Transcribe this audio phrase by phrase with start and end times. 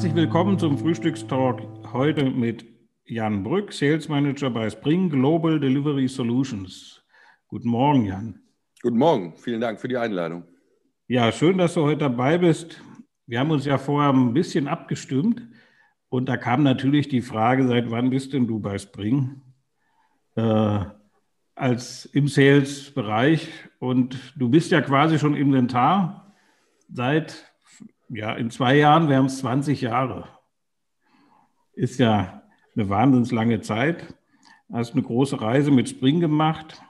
[0.00, 1.60] herzlich willkommen zum Frühstückstalk
[1.92, 2.64] heute mit
[3.04, 7.04] Jan Brück, Sales Manager bei Spring Global Delivery Solutions.
[7.48, 8.40] Guten Morgen, Jan.
[8.80, 10.44] Guten Morgen, vielen Dank für die Einladung.
[11.06, 12.80] Ja, schön, dass du heute dabei bist.
[13.26, 15.42] Wir haben uns ja vorher ein bisschen abgestimmt
[16.08, 19.42] und da kam natürlich die Frage, seit wann bist denn du bei Spring?
[20.34, 20.80] Äh,
[21.54, 26.34] als im Sales-Bereich und du bist ja quasi schon Inventar
[26.88, 27.49] seit
[28.10, 30.28] ja, in zwei Jahren wären es 20 Jahre.
[31.72, 32.42] Ist ja
[32.74, 34.14] eine wahnsinnig lange Zeit.
[34.72, 36.82] Hast eine große Reise mit Spring gemacht.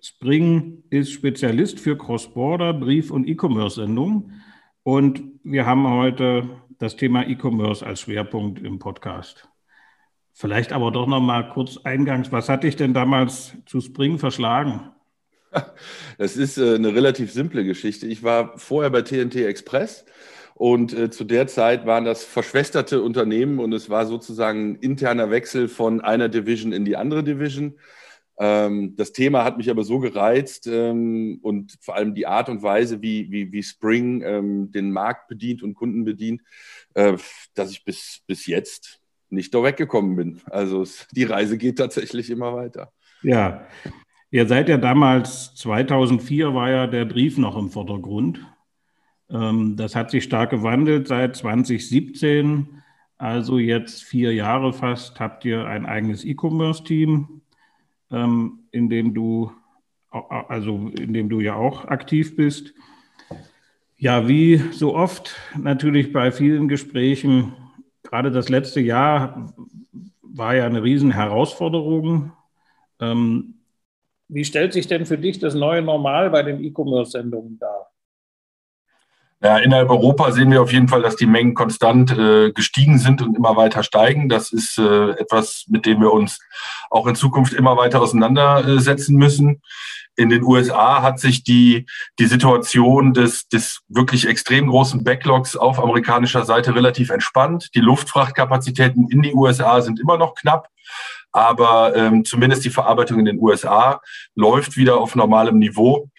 [0.00, 4.42] Spring ist Spezialist für Cross-Border, Brief- und E-Commerce-Sendungen.
[4.82, 9.48] Und wir haben heute das Thema E-Commerce als Schwerpunkt im Podcast.
[10.32, 14.90] Vielleicht aber doch noch mal kurz eingangs, was hat dich denn damals zu Spring verschlagen?
[16.18, 18.06] Das ist äh, eine relativ simple Geschichte.
[18.06, 20.04] Ich war vorher bei TNT Express
[20.58, 25.30] und äh, zu der Zeit waren das verschwesterte Unternehmen und es war sozusagen ein interner
[25.30, 27.78] Wechsel von einer Division in die andere Division.
[28.38, 32.62] Ähm, das Thema hat mich aber so gereizt ähm, und vor allem die Art und
[32.62, 36.40] Weise, wie, wie, wie Spring ähm, den Markt bedient und Kunden bedient,
[36.94, 37.18] äh,
[37.52, 40.40] dass ich bis, bis jetzt nicht da weggekommen bin.
[40.46, 42.94] Also es, die Reise geht tatsächlich immer weiter.
[43.20, 43.66] Ja,
[44.30, 48.40] ihr seid ja damals, 2004 war ja der Brief noch im Vordergrund.
[49.30, 52.82] Ähm, das hat sich stark gewandelt seit 2017.
[53.18, 57.40] Also jetzt vier Jahre fast habt ihr ein eigenes E-Commerce-Team,
[58.10, 59.52] ähm, in dem du
[60.10, 62.72] also in dem du ja auch aktiv bist.
[63.98, 67.54] Ja, wie so oft natürlich bei vielen Gesprächen,
[68.02, 69.54] gerade das letzte Jahr
[70.22, 72.32] war ja eine riesen Herausforderung.
[73.00, 73.54] Ähm,
[74.28, 77.75] wie stellt sich denn für dich das neue Normal bei den E-Commerce-Sendungen dar?
[79.46, 83.22] Ja, innerhalb Europa sehen wir auf jeden Fall, dass die Mengen konstant äh, gestiegen sind
[83.22, 84.28] und immer weiter steigen.
[84.28, 86.40] Das ist äh, etwas, mit dem wir uns
[86.90, 89.62] auch in Zukunft immer weiter auseinandersetzen müssen.
[90.16, 91.86] In den USA hat sich die,
[92.18, 97.68] die Situation des, des wirklich extrem großen Backlogs auf amerikanischer Seite relativ entspannt.
[97.76, 100.70] Die Luftfrachtkapazitäten in die USA sind immer noch knapp.
[101.30, 104.00] Aber ähm, zumindest die Verarbeitung in den USA
[104.34, 106.10] läuft wieder auf normalem Niveau.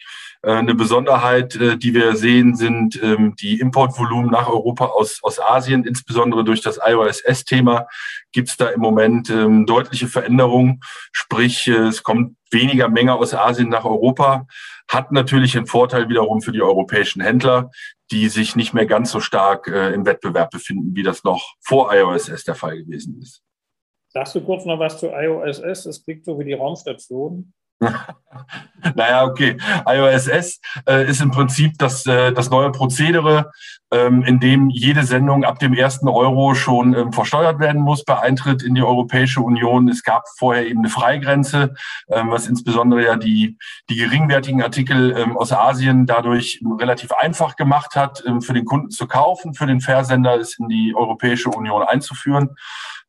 [0.47, 5.41] Äh, eine Besonderheit, äh, die wir sehen, sind ähm, die Importvolumen nach Europa aus, aus
[5.41, 7.87] Asien, insbesondere durch das IOSS-Thema
[8.31, 10.79] gibt es da im Moment ähm, deutliche Veränderungen.
[11.11, 14.47] Sprich, äh, es kommt weniger Menge aus Asien nach Europa,
[14.89, 17.69] hat natürlich einen Vorteil wiederum für die europäischen Händler,
[18.09, 22.45] die sich nicht mehr ganz so stark im Wettbewerb befinden, wie das noch vor IOSS
[22.45, 23.43] der Fall gewesen ist.
[24.07, 25.83] Sagst du kurz noch was zu IOSS?
[25.83, 27.51] Das klingt so wie die Raumstation.
[28.95, 29.57] naja, okay.
[29.85, 33.51] IOSS äh, ist im Prinzip das, äh, das neue Prozedere,
[33.91, 38.19] ähm, in dem jede Sendung ab dem ersten Euro schon ähm, versteuert werden muss bei
[38.19, 39.87] Eintritt in die Europäische Union.
[39.89, 41.75] Es gab vorher eben eine Freigrenze,
[42.09, 43.57] ähm, was insbesondere ja die,
[43.89, 48.89] die geringwertigen Artikel ähm, aus Asien dadurch relativ einfach gemacht hat, ähm, für den Kunden
[48.89, 52.55] zu kaufen, für den Versender es in die Europäische Union einzuführen.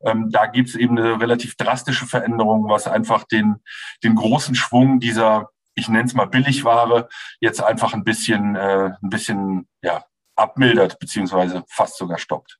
[0.01, 3.57] Ähm, da gibt es eben eine relativ drastische Veränderung, was einfach den,
[4.03, 7.09] den großen Schwung dieser, ich nenne es mal Billigware,
[7.41, 10.03] jetzt einfach ein bisschen, äh, ein bisschen ja,
[10.35, 12.57] abmildert, beziehungsweise fast sogar stoppt.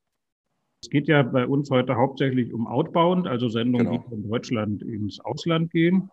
[0.82, 4.02] Es geht ja bei uns heute hauptsächlich um Outbound, also Sendungen, genau.
[4.02, 6.10] die von Deutschland ins Ausland gehen.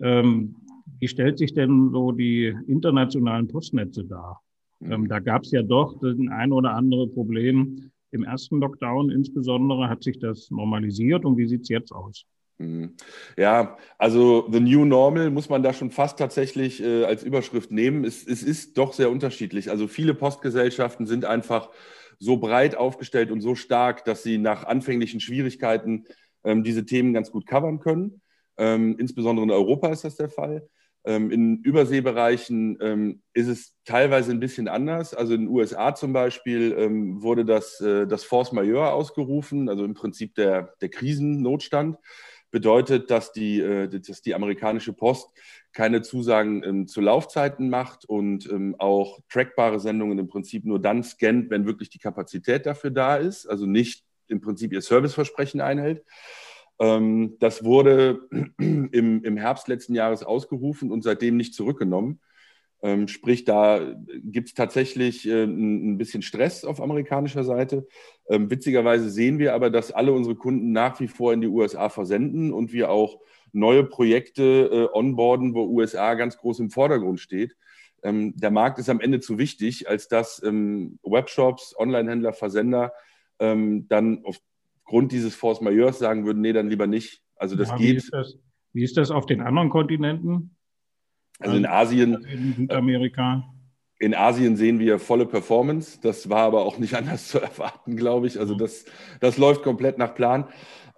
[0.00, 0.56] Ähm,
[1.00, 4.42] wie stellt sich denn so die internationalen Postnetze dar?
[4.80, 4.92] Mhm.
[4.92, 9.88] Ähm, da gab es ja doch ein ein oder andere Problem, im ersten Lockdown insbesondere
[9.88, 12.24] hat sich das normalisiert und wie sieht es jetzt aus?
[12.58, 12.94] Mhm.
[13.36, 18.04] Ja, also The New Normal muss man da schon fast tatsächlich äh, als Überschrift nehmen.
[18.04, 19.70] Es, es ist doch sehr unterschiedlich.
[19.70, 21.70] Also viele Postgesellschaften sind einfach
[22.18, 26.04] so breit aufgestellt und so stark, dass sie nach anfänglichen Schwierigkeiten
[26.44, 28.22] ähm, diese Themen ganz gut covern können.
[28.56, 30.66] Ähm, insbesondere in Europa ist das der Fall.
[31.06, 35.14] Ähm, in Überseebereichen ähm, ist es teilweise ein bisschen anders.
[35.14, 39.84] Also in den USA zum Beispiel ähm, wurde das, äh, das Force Majeure ausgerufen, also
[39.84, 41.96] im Prinzip der, der Krisennotstand.
[42.50, 45.30] Bedeutet, dass die, äh, dass die amerikanische Post
[45.72, 48.48] keine Zusagen zu Laufzeiten macht und
[48.78, 53.44] auch trackbare Sendungen im Prinzip nur dann scannt, wenn wirklich die Kapazität dafür da ist,
[53.44, 56.02] also nicht im Prinzip ihr Serviceversprechen einhält.
[56.78, 58.28] Ähm, das wurde
[58.58, 62.20] im, im Herbst letzten Jahres ausgerufen und seitdem nicht zurückgenommen.
[62.82, 67.86] Ähm, sprich, da gibt es tatsächlich äh, ein bisschen Stress auf amerikanischer Seite.
[68.28, 71.88] Ähm, witzigerweise sehen wir aber, dass alle unsere Kunden nach wie vor in die USA
[71.88, 73.18] versenden und wir auch
[73.52, 74.42] neue Projekte
[74.92, 77.56] äh, onboarden, wo USA ganz groß im Vordergrund steht.
[78.04, 82.92] der Markt ist am Ende zu wichtig, als dass Webshops, Onlinehändler, Versender
[83.38, 84.24] dann
[84.86, 87.20] aufgrund dieses Force Majeurs sagen würden, nee, dann lieber nicht.
[87.34, 87.94] Also das ja, geht.
[87.94, 88.38] Wie ist das,
[88.72, 90.56] wie ist das auf den anderen Kontinenten?
[91.40, 92.24] Also in Asien.
[92.24, 93.44] In Südamerika.
[93.98, 95.98] In Asien sehen wir volle Performance.
[96.00, 98.38] Das war aber auch nicht anders zu erwarten, glaube ich.
[98.38, 98.84] Also das,
[99.18, 100.46] das läuft komplett nach Plan.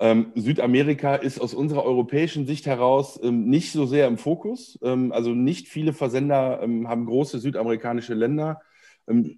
[0.01, 4.79] Ähm, Südamerika ist aus unserer europäischen Sicht heraus ähm, nicht so sehr im Fokus.
[4.83, 8.61] Ähm, also nicht viele Versender ähm, haben große südamerikanische Länder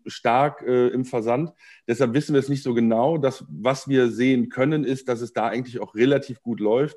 [0.07, 1.53] stark äh, im Versand.
[1.87, 3.19] Deshalb wissen wir es nicht so genau.
[3.19, 6.97] Das, was wir sehen können, ist, dass es da eigentlich auch relativ gut läuft.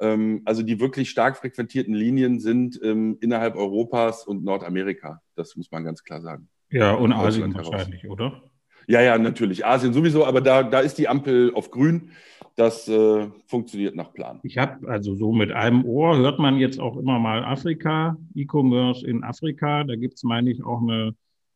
[0.00, 5.20] Ähm, also die wirklich stark frequentierten Linien sind innerhalb Europas und Nordamerika.
[5.34, 6.48] Das muss man ganz klar sagen.
[6.70, 8.42] Ja, und Asien wahrscheinlich, oder?
[8.88, 9.66] Ja, ja, natürlich.
[9.66, 12.10] Asien sowieso, aber da, da ist die Ampel auf grün.
[12.56, 14.40] Das äh, funktioniert nach Plan.
[14.42, 19.06] Ich habe also so mit einem Ohr hört man jetzt auch immer mal Afrika, E-Commerce
[19.06, 19.84] in Afrika.
[19.84, 21.14] Da gibt es, meine ich, auch eine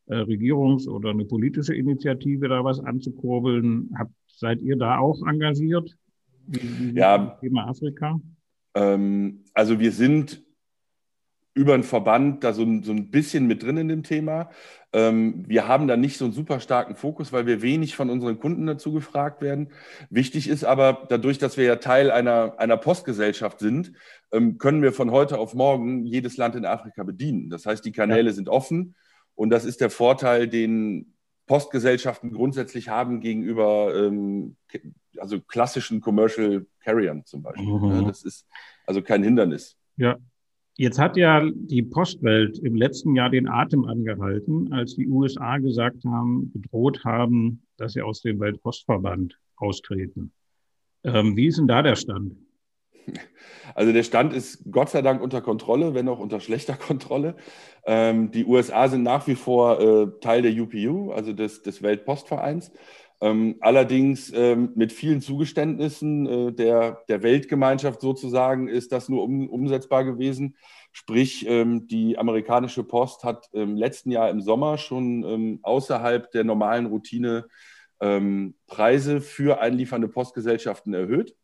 [0.08, 3.90] Regierungs- oder eine politische Initiative, da was anzukurbeln.
[3.96, 5.96] Habt, seid ihr da auch engagiert?
[6.46, 7.38] Wie, wie ja.
[7.40, 8.20] Thema Afrika?
[8.74, 10.42] Ähm, also wir sind
[11.54, 14.48] über einen Verband da so, so ein bisschen mit drin in dem Thema.
[14.94, 18.38] Ähm, wir haben da nicht so einen super starken Fokus, weil wir wenig von unseren
[18.38, 19.68] Kunden dazu gefragt werden.
[20.08, 23.92] Wichtig ist aber, dadurch, dass wir ja Teil einer, einer Postgesellschaft sind,
[24.32, 27.50] ähm, können wir von heute auf morgen jedes Land in Afrika bedienen.
[27.50, 28.34] Das heißt, die Kanäle ja.
[28.34, 28.94] sind offen
[29.34, 31.14] und das ist der Vorteil, den
[31.46, 34.56] Postgesellschaften grundsätzlich haben gegenüber ähm,
[35.18, 37.66] also klassischen Commercial Carriern zum Beispiel.
[37.66, 38.06] Mhm.
[38.06, 38.46] Das ist
[38.86, 39.76] also kein Hindernis.
[39.96, 40.16] Ja,
[40.78, 46.02] Jetzt hat ja die Postwelt im letzten Jahr den Atem angehalten, als die USA gesagt
[46.06, 50.32] haben, bedroht haben, dass sie aus dem Weltpostverband austreten.
[51.04, 52.36] Ähm, wie ist denn da der Stand?
[53.74, 57.36] Also der Stand ist Gott sei Dank unter Kontrolle, wenn auch unter schlechter Kontrolle.
[57.86, 62.72] Ähm, die USA sind nach wie vor äh, Teil der UPU, also des, des Weltpostvereins.
[63.22, 69.48] Ähm, allerdings ähm, mit vielen Zugeständnissen äh, der, der Weltgemeinschaft sozusagen ist das nur um,
[69.48, 70.56] umsetzbar gewesen.
[70.90, 76.42] Sprich, ähm, die amerikanische Post hat im letzten Jahr im Sommer schon ähm, außerhalb der
[76.42, 77.46] normalen Routine
[78.00, 81.36] ähm, Preise für einliefernde Postgesellschaften erhöht.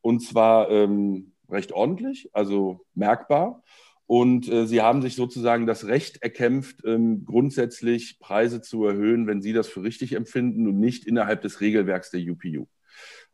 [0.00, 3.62] Und zwar ähm, recht ordentlich, also merkbar.
[4.06, 9.42] Und äh, sie haben sich sozusagen das Recht erkämpft, ähm, grundsätzlich Preise zu erhöhen, wenn
[9.42, 12.66] sie das für richtig empfinden und nicht innerhalb des Regelwerks der UPU.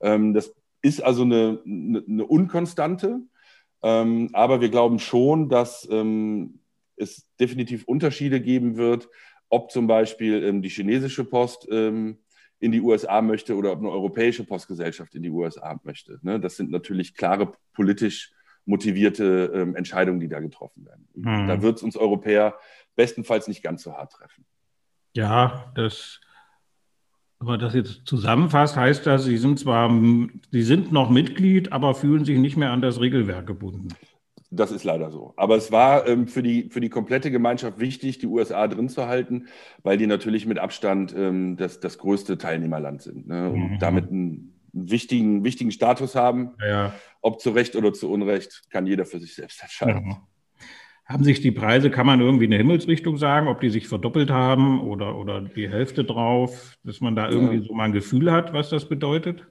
[0.00, 0.52] Ähm, das
[0.82, 3.20] ist also eine, eine, eine Unkonstante,
[3.84, 6.58] ähm, aber wir glauben schon, dass ähm,
[6.96, 9.08] es definitiv Unterschiede geben wird,
[9.48, 12.18] ob zum Beispiel ähm, die chinesische Post ähm,
[12.64, 16.18] in die USA möchte oder ob eine europäische Postgesellschaft in die USA möchte.
[16.22, 16.40] Ne?
[16.40, 18.32] Das sind natürlich klare politisch
[18.64, 21.06] motivierte ähm, Entscheidungen, die da getroffen werden.
[21.14, 21.46] Mhm.
[21.46, 22.54] Da wird es uns Europäer
[22.96, 24.46] bestenfalls nicht ganz so hart treffen.
[25.12, 26.22] Ja, das,
[27.38, 29.90] wenn man das jetzt zusammenfasst, heißt das, Sie sind zwar,
[30.50, 33.88] Sie sind noch Mitglied, aber fühlen sich nicht mehr an das Regelwerk gebunden.
[34.56, 35.34] Das ist leider so.
[35.36, 39.06] Aber es war ähm, für, die, für die komplette Gemeinschaft wichtig, die USA drin zu
[39.06, 39.48] halten,
[39.82, 43.50] weil die natürlich mit Abstand ähm, das, das größte Teilnehmerland sind ne?
[43.50, 43.78] und mhm.
[43.80, 46.50] damit einen wichtigen, wichtigen Status haben.
[46.64, 46.94] Ja.
[47.20, 50.04] Ob zu Recht oder zu Unrecht, kann jeder für sich selbst entscheiden.
[50.04, 50.16] Mhm.
[51.06, 54.80] Haben sich die Preise, kann man irgendwie eine Himmelsrichtung sagen, ob die sich verdoppelt haben
[54.80, 57.62] oder, oder die Hälfte drauf, dass man da irgendwie ja.
[57.62, 59.46] so mal ein Gefühl hat, was das bedeutet?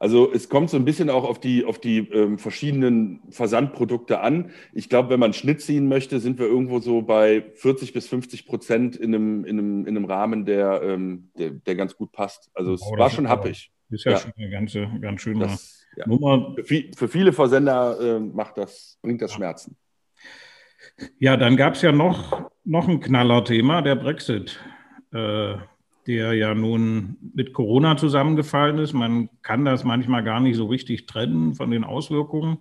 [0.00, 4.50] Also es kommt so ein bisschen auch auf die, auf die ähm, verschiedenen Versandprodukte an.
[4.72, 8.46] Ich glaube, wenn man Schnitt ziehen möchte, sind wir irgendwo so bei 40 bis 50
[8.46, 12.50] Prozent in einem, in einem, in einem Rahmen, der, ähm, der, der ganz gut passt.
[12.54, 13.70] Also es oh, war schon happig.
[13.90, 16.08] Ist ja, ja, schon eine ganze, ganz schöne das, ja.
[16.08, 16.56] Nummer.
[16.64, 19.76] Für, für, viele Versender äh, macht das, bringt das Schmerzen.
[21.18, 24.58] Ja, dann gab es ja noch, noch ein Knallerthema, der Brexit.
[25.12, 25.56] Äh,
[26.10, 28.92] der ja nun mit Corona zusammengefallen ist.
[28.94, 32.58] Man kann das manchmal gar nicht so richtig trennen von den Auswirkungen.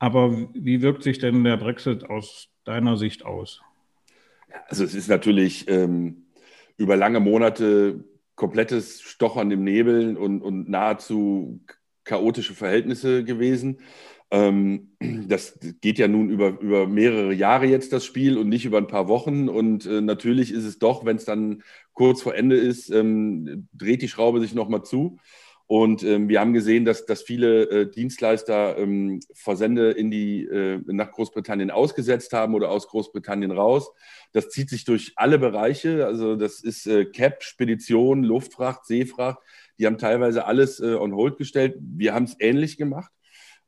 [0.00, 3.62] Aber wie wirkt sich denn der Brexit aus deiner Sicht aus?
[4.66, 6.24] Also es ist natürlich ähm,
[6.76, 11.60] über lange Monate komplettes Stochern im Nebel und, und nahezu
[12.02, 13.78] chaotische Verhältnisse gewesen.
[14.32, 14.88] Ähm,
[15.28, 18.86] das geht ja nun über, über mehrere Jahre jetzt das Spiel und nicht über ein
[18.86, 19.48] paar Wochen.
[19.48, 21.62] Und äh, natürlich ist es doch, wenn es dann
[21.92, 25.18] kurz vor Ende ist, ähm, dreht die Schraube sich nochmal zu.
[25.66, 30.80] Und ähm, wir haben gesehen, dass, dass viele äh, Dienstleister ähm, Versende in die, äh,
[30.86, 33.90] nach Großbritannien ausgesetzt haben oder aus Großbritannien raus.
[34.32, 36.04] Das zieht sich durch alle Bereiche.
[36.04, 39.38] Also das ist äh, CAP, Spedition, Luftfracht, Seefracht.
[39.78, 41.76] Die haben teilweise alles äh, on hold gestellt.
[41.80, 43.10] Wir haben es ähnlich gemacht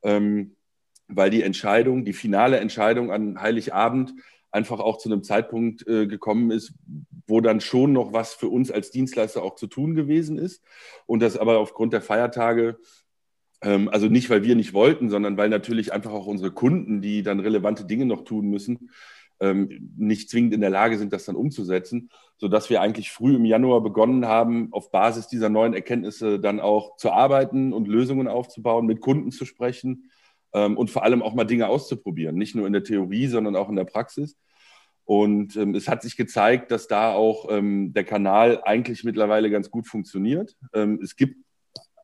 [0.04, 0.54] ähm,
[1.09, 4.14] weil die Entscheidung, die finale Entscheidung an Heiligabend
[4.52, 6.75] einfach auch zu einem Zeitpunkt äh, gekommen ist,
[7.26, 10.62] wo dann schon noch was für uns als Dienstleister auch zu tun gewesen ist.
[11.07, 12.78] Und das aber aufgrund der Feiertage,
[13.62, 17.23] ähm, also nicht, weil wir nicht wollten, sondern weil natürlich einfach auch unsere Kunden, die
[17.23, 18.90] dann relevante Dinge noch tun müssen,
[19.40, 23.45] ähm, nicht zwingend in der Lage sind, das dann umzusetzen, sodass wir eigentlich früh im
[23.45, 28.87] Januar begonnen haben, auf Basis dieser neuen Erkenntnisse dann auch zu arbeiten und Lösungen aufzubauen,
[28.87, 30.11] mit Kunden zu sprechen
[30.52, 33.69] ähm, und vor allem auch mal Dinge auszuprobieren, nicht nur in der Theorie, sondern auch
[33.69, 34.37] in der Praxis.
[35.04, 39.70] Und ähm, es hat sich gezeigt, dass da auch ähm, der Kanal eigentlich mittlerweile ganz
[39.70, 40.56] gut funktioniert.
[40.73, 41.37] Ähm, es gibt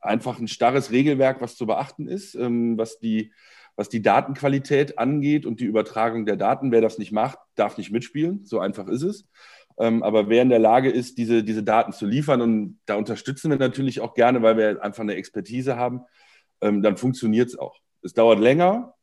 [0.02, 3.33] einfach ein starres Regelwerk, was zu beachten ist, ähm, was, die,
[3.75, 6.73] was die Datenqualität angeht und die Übertragung der Daten.
[6.73, 8.45] Wer das nicht macht, darf nicht mitspielen.
[8.45, 9.26] So einfach ist es.
[9.78, 13.50] Ähm, aber wer in der Lage ist, diese, diese Daten zu liefern, und da unterstützen
[13.50, 16.02] wir natürlich auch gerne, weil wir einfach eine Expertise haben,
[16.61, 17.78] ähm, dann funktioniert es auch.
[18.02, 18.95] Es dauert länger,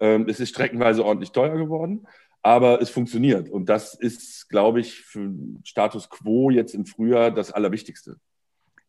[0.00, 2.06] es ist streckenweise ordentlich teuer geworden
[2.42, 3.48] aber es funktioniert.
[3.48, 5.32] Und das ist, glaube ich, für
[5.64, 8.16] Status quo jetzt im Frühjahr das Allerwichtigste.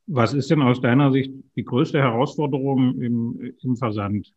[0.07, 4.33] Was ist denn aus deiner Sicht die größte Herausforderung im, im Versand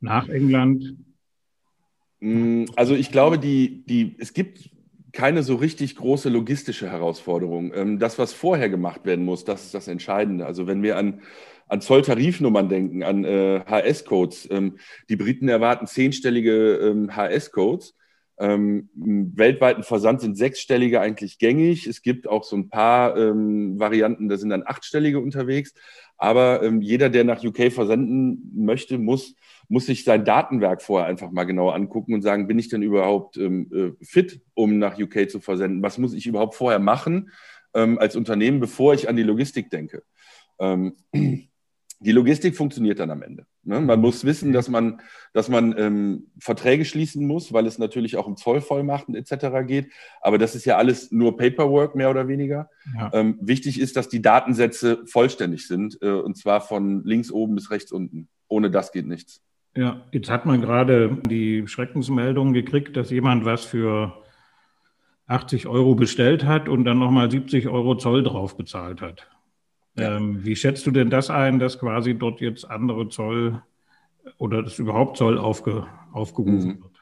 [0.00, 0.96] nach England?
[2.20, 4.70] Mm, also ich glaube, die, die, es gibt
[5.12, 7.72] keine so richtig große logistische Herausforderung.
[7.74, 10.46] Ähm, das, was vorher gemacht werden muss, das ist das Entscheidende.
[10.46, 11.22] Also wenn wir an,
[11.68, 14.78] an Zolltarifnummern denken, an äh, HS-Codes, ähm,
[15.08, 17.96] die Briten erwarten zehnstellige ähm, HS-Codes
[18.38, 21.86] ähm, Im weltweiten Versand sind sechsstellige eigentlich gängig.
[21.86, 25.72] Es gibt auch so ein paar ähm, Varianten, da sind dann achtstellige unterwegs.
[26.18, 29.34] Aber ähm, jeder, der nach UK versenden möchte, muss,
[29.68, 33.36] muss sich sein Datenwerk vorher einfach mal genau angucken und sagen, bin ich denn überhaupt
[33.38, 35.82] ähm, äh, fit, um nach UK zu versenden?
[35.82, 37.30] Was muss ich überhaupt vorher machen
[37.74, 40.02] ähm, als Unternehmen, bevor ich an die Logistik denke?
[41.98, 43.46] Die Logistik funktioniert dann am Ende.
[43.62, 43.80] Ne?
[43.80, 45.00] Man muss wissen, dass man,
[45.32, 49.66] dass man ähm, Verträge schließen muss, weil es natürlich auch um Zollvollmachten etc.
[49.66, 49.90] geht.
[50.20, 52.68] Aber das ist ja alles nur Paperwork, mehr oder weniger.
[52.94, 53.10] Ja.
[53.14, 57.70] Ähm, wichtig ist, dass die Datensätze vollständig sind, äh, und zwar von links oben bis
[57.70, 58.28] rechts unten.
[58.48, 59.42] Ohne das geht nichts.
[59.74, 64.14] Ja, jetzt hat man gerade die Schreckensmeldung gekriegt, dass jemand was für
[65.26, 69.28] 80 Euro bestellt hat und dann nochmal 70 Euro Zoll drauf bezahlt hat.
[69.96, 73.62] Ähm, wie schätzt du denn das ein, dass quasi dort jetzt andere Zoll
[74.38, 76.82] oder dass überhaupt Zoll aufge, aufgerufen mhm.
[76.82, 76.92] wird?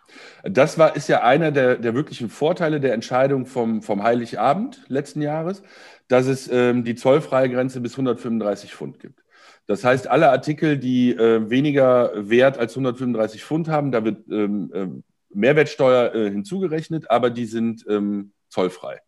[0.45, 5.23] Das war, ist ja einer der, der wirklichen Vorteile der Entscheidung vom, vom Heiligabend letzten
[5.23, 5.63] Jahres,
[6.09, 9.25] dass es ähm, die zollfreie Grenze bis 135 Pfund gibt.
[9.67, 14.71] Das heißt, alle Artikel, die äh, weniger Wert als 135 Pfund haben, da wird ähm,
[14.75, 14.89] äh,
[15.35, 19.01] Mehrwertsteuer äh, hinzugerechnet, aber die sind ähm, zollfrei.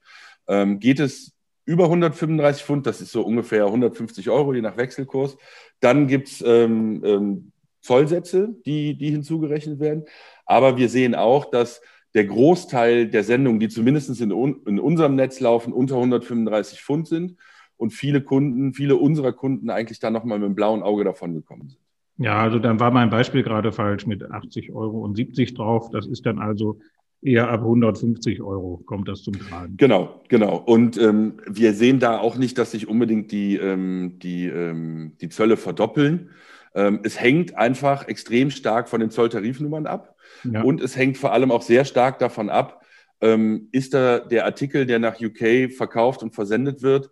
[0.49, 1.36] Ähm, geht es
[1.66, 5.37] über 135 Pfund, das ist so ungefähr 150 Euro, je nach Wechselkurs.
[5.80, 10.04] Dann gibt es ähm, ähm, Zollsätze, die, die hinzugerechnet werden.
[10.46, 11.82] Aber wir sehen auch, dass
[12.14, 17.37] der Großteil der Sendungen, die zumindest in, in unserem Netz laufen, unter 135 Pfund sind
[17.76, 21.68] und viele Kunden, viele unserer Kunden eigentlich dann nochmal mit dem blauen Auge davon gekommen
[21.68, 21.80] sind.
[22.18, 25.90] Ja, also dann war mein Beispiel gerade falsch mit 80 Euro und 70 drauf.
[25.90, 26.78] Das ist dann also
[27.23, 29.76] eher ab 150 Euro kommt das zum Tragen.
[29.76, 30.56] Genau, genau.
[30.56, 35.28] Und ähm, wir sehen da auch nicht, dass sich unbedingt die, ähm, die, ähm, die
[35.28, 36.30] Zölle verdoppeln.
[36.75, 40.16] Ähm, es hängt einfach extrem stark von den Zolltarifnummern ab.
[40.44, 40.62] Ja.
[40.62, 42.82] Und es hängt vor allem auch sehr stark davon ab,
[43.20, 47.11] ähm, ist da der Artikel, der nach UK verkauft und versendet wird,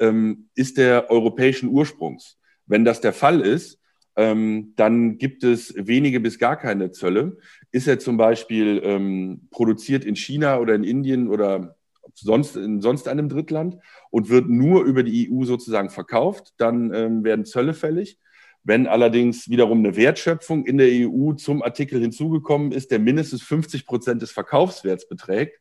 [0.00, 2.38] ähm, ist der europäischen Ursprungs.
[2.66, 3.78] Wenn das der Fall ist,
[4.16, 7.36] ähm, dann gibt es wenige bis gar keine Zölle.
[7.72, 11.76] Ist er zum Beispiel ähm, produziert in China oder in Indien oder
[12.14, 13.76] sonst in sonst einem Drittland
[14.10, 18.18] und wird nur über die EU sozusagen verkauft, dann ähm, werden Zölle fällig.
[18.62, 23.84] Wenn allerdings wiederum eine Wertschöpfung in der EU zum Artikel hinzugekommen ist, der mindestens 50
[23.84, 25.58] Prozent des Verkaufswerts beträgt,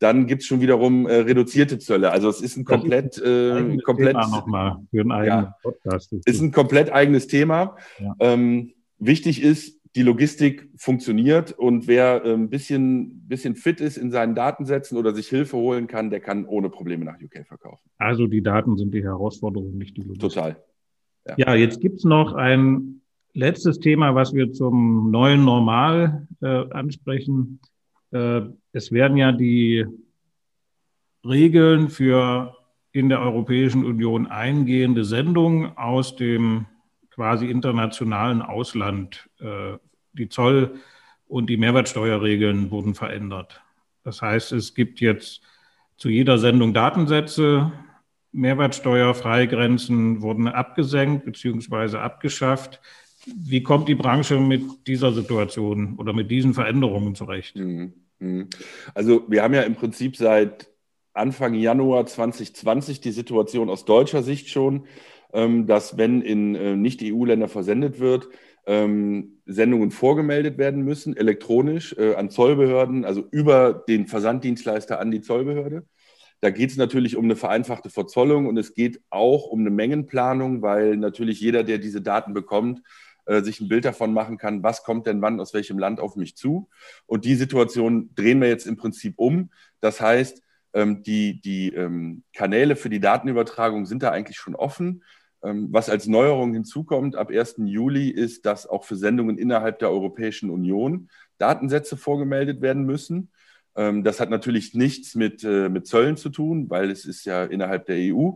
[0.00, 2.10] dann gibt es schon wiederum äh, reduzierte Zölle.
[2.10, 6.12] Also es ist ein komplett, äh, komplett nochmal für einen eigenen ja, Podcast.
[6.24, 7.76] Ist ein komplett eigenes Thema.
[7.98, 8.14] Ja.
[8.18, 14.10] Ähm, wichtig ist, die Logistik funktioniert und wer ein ähm, bisschen, bisschen fit ist in
[14.10, 17.90] seinen Datensätzen oder sich Hilfe holen kann, der kann ohne Probleme nach UK verkaufen.
[17.98, 20.30] Also die Daten sind die Herausforderung, nicht die Logistik.
[20.30, 20.56] Total.
[21.26, 23.02] Ja, ja jetzt gibt es noch ein
[23.34, 27.60] letztes Thema, was wir zum neuen Normal äh, ansprechen.
[28.12, 29.86] Äh, es werden ja die
[31.24, 32.56] Regeln für
[32.92, 36.66] in der Europäischen Union eingehende Sendungen aus dem
[37.10, 39.28] quasi internationalen Ausland.
[39.38, 39.78] Äh,
[40.12, 40.74] die Zoll-
[41.26, 43.62] und die Mehrwertsteuerregeln wurden verändert.
[44.02, 45.42] Das heißt, es gibt jetzt
[45.96, 47.70] zu jeder Sendung Datensätze.
[48.32, 51.98] Mehrwertsteuerfreigrenzen wurden abgesenkt bzw.
[51.98, 52.80] abgeschafft.
[53.26, 57.56] Wie kommt die Branche mit dieser Situation oder mit diesen Veränderungen zurecht?
[57.56, 57.92] Mhm.
[58.18, 58.48] Mhm.
[58.94, 60.70] Also wir haben ja im Prinzip seit
[61.12, 64.86] Anfang Januar 2020 die Situation aus deutscher Sicht schon,
[65.32, 68.28] ähm, dass wenn in äh, Nicht-EU-Länder versendet wird,
[68.66, 75.22] ähm, Sendungen vorgemeldet werden müssen, elektronisch äh, an Zollbehörden, also über den Versanddienstleister an die
[75.22, 75.84] Zollbehörde.
[76.40, 80.62] Da geht es natürlich um eine vereinfachte Verzollung und es geht auch um eine Mengenplanung,
[80.62, 82.82] weil natürlich jeder, der diese Daten bekommt,
[83.30, 86.16] äh, sich ein Bild davon machen kann, was kommt denn wann aus welchem Land auf
[86.16, 86.68] mich zu.
[87.06, 89.50] Und die Situation drehen wir jetzt im Prinzip um.
[89.80, 90.42] Das heißt,
[90.74, 95.04] ähm, die, die ähm, Kanäle für die Datenübertragung sind da eigentlich schon offen.
[95.44, 97.54] Ähm, was als Neuerung hinzukommt ab 1.
[97.66, 101.08] Juli ist, dass auch für Sendungen innerhalb der Europäischen Union
[101.38, 103.30] Datensätze vorgemeldet werden müssen.
[103.76, 107.44] Ähm, das hat natürlich nichts mit, äh, mit Zöllen zu tun, weil es ist ja
[107.44, 108.32] innerhalb der EU,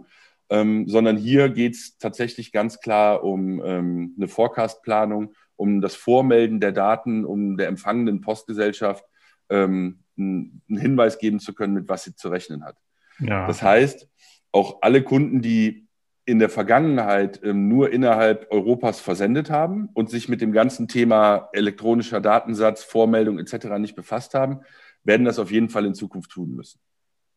[0.51, 6.73] ähm, sondern hier geht es tatsächlich ganz klar um eine Forecast-Planung, um das Vormelden der
[6.73, 9.05] Daten, um der empfangenden Postgesellschaft
[9.49, 12.77] einen Hinweis geben zu können, mit was sie zu rechnen hat.
[13.21, 13.47] Ja.
[13.47, 14.09] Das heißt,
[14.53, 15.87] auch alle Kunden, die
[16.27, 21.51] in der Vergangenheit ähm, nur innerhalb Europas versendet haben und sich mit dem ganzen Thema
[21.53, 23.79] elektronischer Datensatz, Vormeldung etc.
[23.79, 24.61] nicht befasst haben,
[25.03, 26.81] werden das auf jeden Fall in Zukunft tun müssen.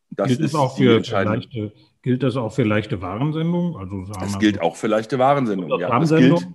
[0.09, 1.73] Das gilt, ist auch für, für leichte,
[2.07, 3.75] gilt das auch für leichte Warensendungen?
[3.75, 5.99] Also das gilt auch für leichte Warensendungen, ja.
[5.99, 6.47] Das gilt,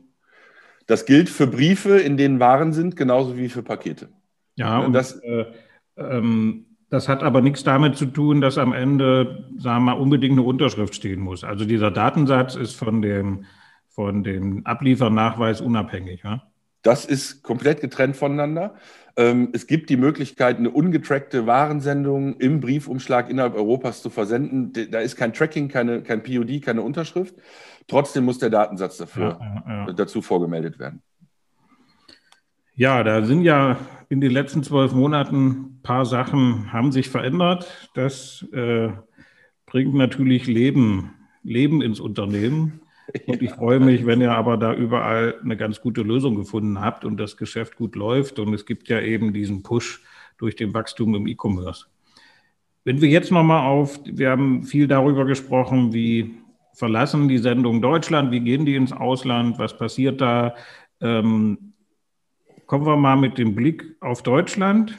[0.87, 4.09] das gilt für Briefe, in denen Waren sind, genauso wie für Pakete.
[4.55, 5.45] Ja, und das, äh,
[5.99, 10.39] ähm, das hat aber nichts damit zu tun, dass am Ende, sagen wir mal, unbedingt
[10.39, 11.45] eine Unterschrift stehen muss.
[11.45, 13.45] Also dieser Datensatz ist von dem,
[13.91, 16.23] von dem Abliefernachweis unabhängig.
[16.25, 16.51] Ja?
[16.83, 18.75] Das ist komplett getrennt voneinander.
[19.17, 24.73] Ähm, es gibt die Möglichkeit, eine ungetrackte Warensendung im Briefumschlag innerhalb Europas zu versenden.
[24.91, 27.35] Da ist kein Tracking, keine, kein POD, keine Unterschrift.
[27.89, 29.93] Trotzdem muss der Datensatz dafür, ja, ja, ja.
[29.93, 31.03] dazu vorgemeldet werden.
[32.75, 37.91] Ja, da sind ja in den letzten zwölf Monaten ein paar Sachen haben sich verändert.
[37.95, 38.89] Das äh,
[39.67, 41.13] bringt natürlich Leben,
[41.43, 42.81] Leben ins Unternehmen.
[43.27, 47.05] Und ich freue mich, wenn ihr aber da überall eine ganz gute Lösung gefunden habt
[47.05, 48.39] und das Geschäft gut läuft.
[48.39, 50.03] Und es gibt ja eben diesen Push
[50.39, 51.87] durch den Wachstum im E-Commerce.
[52.85, 56.35] Wenn wir jetzt nochmal auf, wir haben viel darüber gesprochen, wie
[56.75, 60.55] verlassen die Sendungen Deutschland, wie gehen die ins Ausland, was passiert da?
[61.01, 61.73] Ähm,
[62.73, 64.99] Kommen wir mal mit dem Blick auf Deutschland.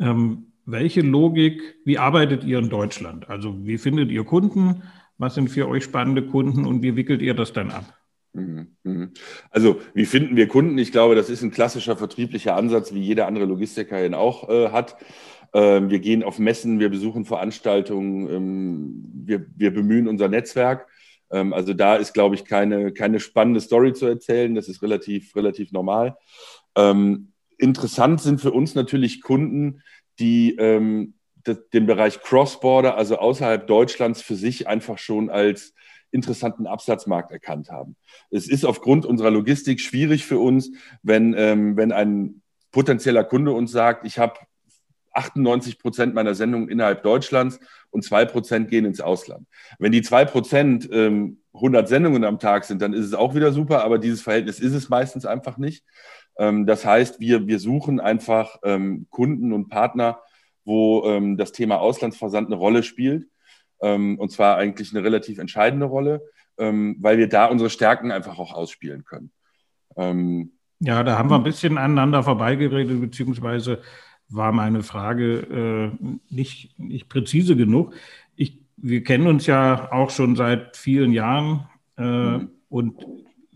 [0.00, 3.30] Ähm, welche Logik, wie arbeitet ihr in Deutschland?
[3.30, 4.82] Also wie findet ihr Kunden?
[5.18, 7.84] Was sind für euch spannende Kunden und wie wickelt ihr das dann ab?
[8.32, 9.12] Mhm, mhm.
[9.50, 10.78] Also, wie finden wir Kunden?
[10.78, 14.70] Ich glaube, das ist ein klassischer vertrieblicher Ansatz, wie jeder andere Logistiker ihn auch äh,
[14.70, 14.96] hat.
[15.52, 20.86] Ähm, wir gehen auf Messen, wir besuchen Veranstaltungen, ähm, wir, wir bemühen unser Netzwerk.
[21.30, 24.54] Ähm, also da ist, glaube ich, keine, keine spannende Story zu erzählen.
[24.54, 26.16] Das ist relativ, relativ normal.
[26.76, 29.82] Ähm, interessant sind für uns natürlich Kunden,
[30.18, 31.14] die ähm,
[31.46, 35.74] den Bereich Cross-Border, also außerhalb Deutschlands, für sich einfach schon als
[36.10, 37.96] interessanten Absatzmarkt erkannt haben.
[38.30, 40.70] Es ist aufgrund unserer Logistik schwierig für uns,
[41.02, 44.34] wenn, ähm, wenn ein potenzieller Kunde uns sagt, ich habe
[45.12, 47.58] 98 Prozent meiner Sendungen innerhalb Deutschlands
[47.90, 49.46] und 2 Prozent gehen ins Ausland.
[49.78, 53.52] Wenn die 2 Prozent ähm, 100 Sendungen am Tag sind, dann ist es auch wieder
[53.52, 55.84] super, aber dieses Verhältnis ist es meistens einfach nicht.
[56.38, 60.20] Ähm, das heißt, wir, wir suchen einfach ähm, Kunden und Partner,
[60.68, 63.26] wo ähm, das Thema Auslandsversand eine Rolle spielt.
[63.80, 66.22] Ähm, und zwar eigentlich eine relativ entscheidende Rolle,
[66.58, 69.30] ähm, weil wir da unsere Stärken einfach auch ausspielen können.
[69.96, 73.80] Ähm, ja, da haben wir ein bisschen aneinander vorbeigeredet, beziehungsweise
[74.28, 77.94] war meine Frage äh, nicht, nicht präzise genug.
[78.36, 82.50] Ich, wir kennen uns ja auch schon seit vielen Jahren äh, mhm.
[82.68, 82.94] und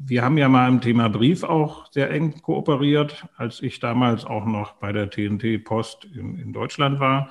[0.04, 4.44] wir haben ja mal im Thema Brief auch sehr eng kooperiert, als ich damals auch
[4.44, 7.30] noch bei der TNT Post in, in Deutschland war.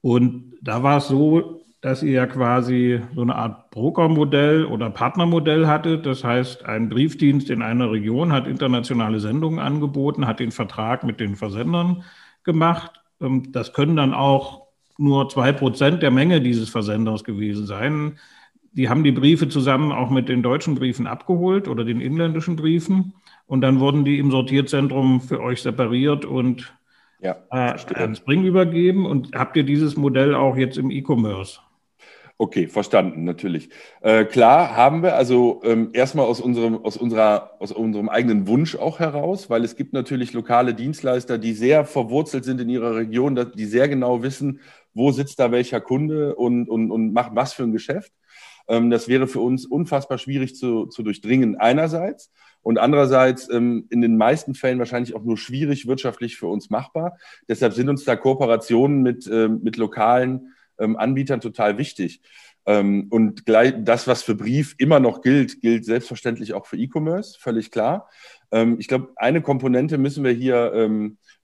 [0.00, 5.66] Und da war es so, dass ihr ja quasi so eine Art Brokermodell oder Partnermodell
[5.66, 6.04] hattet.
[6.04, 11.20] Das heißt, ein Briefdienst in einer Region hat internationale Sendungen angeboten, hat den Vertrag mit
[11.20, 12.04] den Versendern
[12.44, 13.00] gemacht.
[13.20, 18.18] Ähm, das können dann auch nur zwei Prozent der Menge dieses Versenders gewesen sein.
[18.72, 23.14] Die haben die Briefe zusammen auch mit den deutschen Briefen abgeholt oder den inländischen Briefen.
[23.46, 26.72] Und dann wurden die im Sortierzentrum für euch separiert und
[27.20, 29.06] ja, äh, an Spring übergeben.
[29.06, 31.60] Und habt ihr dieses Modell auch jetzt im E-Commerce?
[32.42, 33.68] Okay, verstanden, natürlich.
[34.00, 38.76] Äh, klar haben wir, also ähm, erstmal aus unserem, aus, unserer, aus unserem eigenen Wunsch
[38.76, 43.38] auch heraus, weil es gibt natürlich lokale Dienstleister, die sehr verwurzelt sind in ihrer Region,
[43.54, 44.60] die sehr genau wissen,
[44.94, 48.10] wo sitzt da welcher Kunde und, und, und macht was für ein Geschäft.
[48.70, 52.30] Ähm, das wäre für uns unfassbar schwierig zu, zu durchdringen einerseits
[52.62, 57.18] und andererseits ähm, in den meisten Fällen wahrscheinlich auch nur schwierig wirtschaftlich für uns machbar.
[57.48, 62.22] Deshalb sind uns da Kooperationen mit, ähm, mit lokalen Anbietern total wichtig.
[62.64, 67.70] Und gleich, das, was für Brief immer noch gilt, gilt selbstverständlich auch für E-Commerce, völlig
[67.70, 68.08] klar.
[68.78, 70.88] Ich glaube, eine Komponente müssen wir hier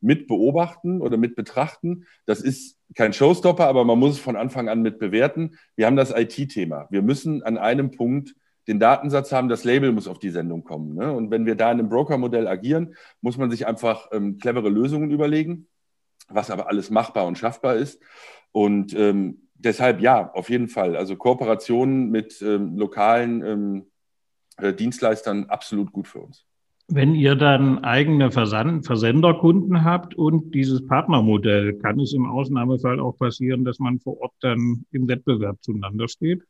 [0.00, 2.06] mit beobachten oder mit betrachten.
[2.24, 5.59] Das ist kein Showstopper, aber man muss es von Anfang an mit bewerten.
[5.75, 6.87] Wir haben das IT-Thema.
[6.90, 8.35] Wir müssen an einem Punkt
[8.68, 10.94] den Datensatz haben, das Label muss auf die Sendung kommen.
[10.94, 11.12] Ne?
[11.12, 15.11] Und wenn wir da in einem Broker-Modell agieren, muss man sich einfach ähm, clevere Lösungen
[15.11, 15.68] überlegen,
[16.29, 18.03] was aber alles machbar und schaffbar ist.
[18.51, 20.96] Und ähm, deshalb ja, auf jeden Fall.
[20.96, 23.87] Also Kooperationen mit ähm, lokalen ähm,
[24.57, 26.44] äh, Dienstleistern absolut gut für uns.
[26.88, 33.16] Wenn ihr dann eigene Versand Versenderkunden habt und dieses Partnermodell, kann es im Ausnahmefall auch
[33.18, 36.44] passieren, dass man vor Ort dann im Wettbewerb zueinander steht?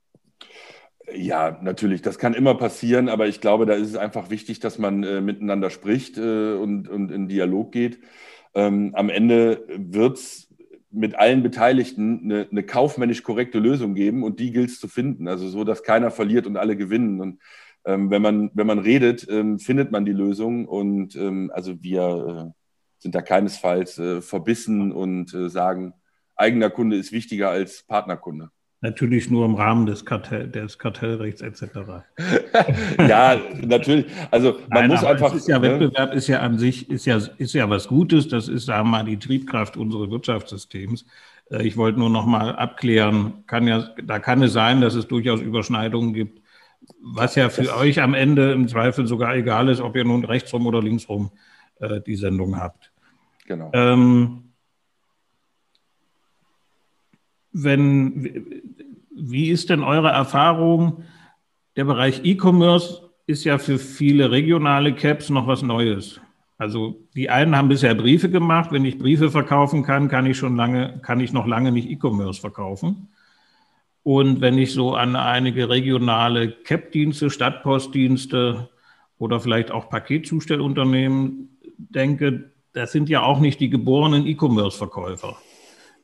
[1.15, 4.79] Ja, natürlich, das kann immer passieren, aber ich glaube, da ist es einfach wichtig, dass
[4.79, 8.01] man äh, miteinander spricht äh, und, und in Dialog geht.
[8.55, 10.47] Ähm, am Ende wird es
[10.91, 15.29] mit allen Beteiligten eine, eine, kaufmännisch korrekte Lösung geben und die gilt es zu finden.
[15.29, 17.21] Also so, dass keiner verliert und alle gewinnen.
[17.21, 17.41] Und
[17.87, 20.67] ähm, wenn, man, wenn man redet, ähm, findet man die Lösung.
[20.67, 22.61] Und ähm, also wir äh,
[22.99, 25.95] sind da keinesfalls äh, verbissen und äh, sagen,
[26.35, 28.51] eigener Kunde ist wichtiger als Partnerkunde.
[28.83, 31.63] Natürlich nur im Rahmen des, Kartell, des Kartellrechts etc.
[33.09, 34.05] ja, natürlich.
[34.31, 35.35] Also man Nein, muss einfach.
[35.35, 35.81] Ist ja, ne?
[35.81, 38.29] Wettbewerb ist ja an sich ist ja, ist ja was Gutes.
[38.29, 41.07] Das ist, sagen wir mal, die Triebkraft unseres Wirtschaftssystems.
[41.51, 45.07] Äh, ich wollte nur noch mal abklären, kann ja, da kann es sein, dass es
[45.07, 46.43] durchaus Überschneidungen gibt,
[47.01, 50.25] was ja für das euch am Ende im Zweifel sogar egal ist, ob ihr nun
[50.25, 51.31] rechtsrum oder linksrum
[51.81, 52.93] äh, die Sendung habt.
[53.47, 53.71] Genau.
[53.73, 54.53] Ähm,
[57.53, 58.63] wenn,
[59.15, 61.05] wie ist denn eure Erfahrung?
[61.77, 66.21] Der Bereich E-Commerce ist ja für viele regionale Caps noch was Neues.
[66.59, 68.73] Also die einen haben bisher Briefe gemacht.
[68.73, 72.41] Wenn ich Briefe verkaufen kann, kann ich schon lange, kann ich noch lange nicht E-Commerce
[72.41, 73.09] verkaufen.
[74.07, 78.69] Und wenn ich so an einige regionale CAP-Dienste, Stadtpostdienste
[79.19, 85.37] oder vielleicht auch Paketzustellunternehmen denke, das sind ja auch nicht die geborenen E-Commerce-Verkäufer.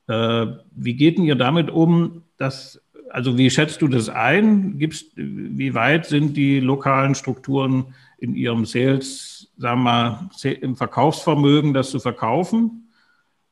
[0.09, 2.25] Äh, wie geht denn ihr damit um?
[2.39, 4.81] Dass, also wie schätzt du das ein?
[4.81, 11.73] Gibt's, wie weit sind die lokalen Strukturen in ihrem Sales, sagen wir mal, im Verkaufsvermögen,
[11.73, 12.89] das zu verkaufen?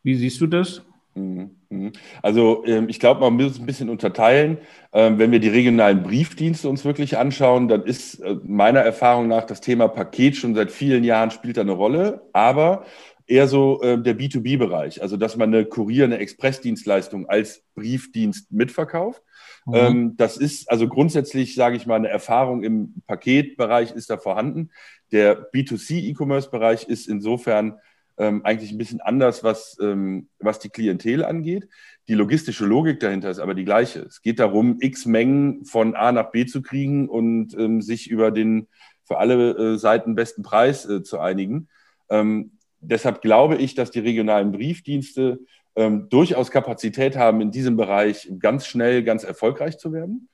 [0.03, 0.83] Wie siehst du das?
[1.15, 1.93] Mhm, mhm.
[2.23, 4.59] Also ähm, ich glaube, man muss es ein bisschen unterteilen.
[4.93, 9.45] Ähm, wenn wir die regionalen Briefdienste uns wirklich anschauen, dann ist äh, meiner Erfahrung nach
[9.45, 12.23] das Thema Paket schon seit vielen Jahren spielt da eine Rolle.
[12.33, 12.85] Aber
[13.27, 19.23] eher so äh, der B2B-Bereich, also dass man eine Kurier-, eine Expressdienstleistung als Briefdienst mitverkauft.
[19.67, 19.75] Mhm.
[19.75, 24.71] Ähm, das ist also grundsätzlich, sage ich mal, eine Erfahrung im Paketbereich ist da vorhanden.
[25.13, 27.79] Der B2C-E-Commerce-Bereich ist insofern
[28.19, 31.69] ähm, eigentlich ein bisschen anders, was, ähm, was die Klientel angeht.
[32.09, 34.01] Die logistische Logik dahinter ist aber die gleiche.
[34.01, 38.31] Es geht darum, x Mengen von A nach B zu kriegen und ähm, sich über
[38.31, 38.69] den
[39.05, 41.69] für alle äh, Seiten besten Preis äh, zu einigen.
[42.11, 45.41] Ähm, deshalb glaube ich, dass die regionalen Briefdienste
[45.77, 50.29] ähm, durchaus Kapazität haben, in diesem Bereich ganz schnell, ganz erfolgreich zu werden.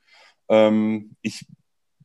[0.49, 1.45] Ähm, ich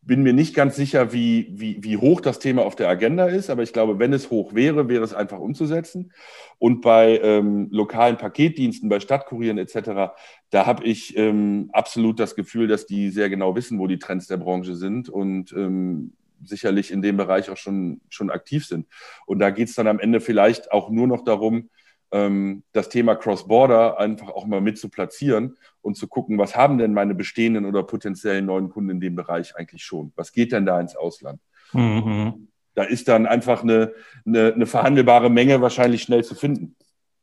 [0.05, 3.51] bin mir nicht ganz sicher, wie, wie, wie hoch das Thema auf der Agenda ist,
[3.51, 6.13] aber ich glaube, wenn es hoch wäre, wäre es einfach umzusetzen.
[6.59, 10.13] Und bei ähm, lokalen Paketdiensten, bei Stadtkurieren etc.,
[10.51, 14.27] da habe ich ähm, absolut das Gefühl, dass die sehr genau wissen, wo die Trends
[14.27, 16.13] der Branche sind und ähm,
[16.45, 18.89] sicherlich in dem Bereich auch schon, schon aktiv sind.
[19.27, 21.71] Und da geht es dann am Ende vielleicht auch nur noch darum,
[22.13, 26.93] das Thema Cross-Border einfach auch mal mit zu platzieren und zu gucken, was haben denn
[26.93, 30.13] meine bestehenden oder potenziellen neuen Kunden in dem Bereich eigentlich schon?
[30.15, 31.41] Was geht denn da ins Ausland?
[31.73, 32.49] Mhm.
[32.75, 33.93] Da ist dann einfach eine,
[34.27, 36.77] eine, eine verhandelbare Menge wahrscheinlich schnell zu finden.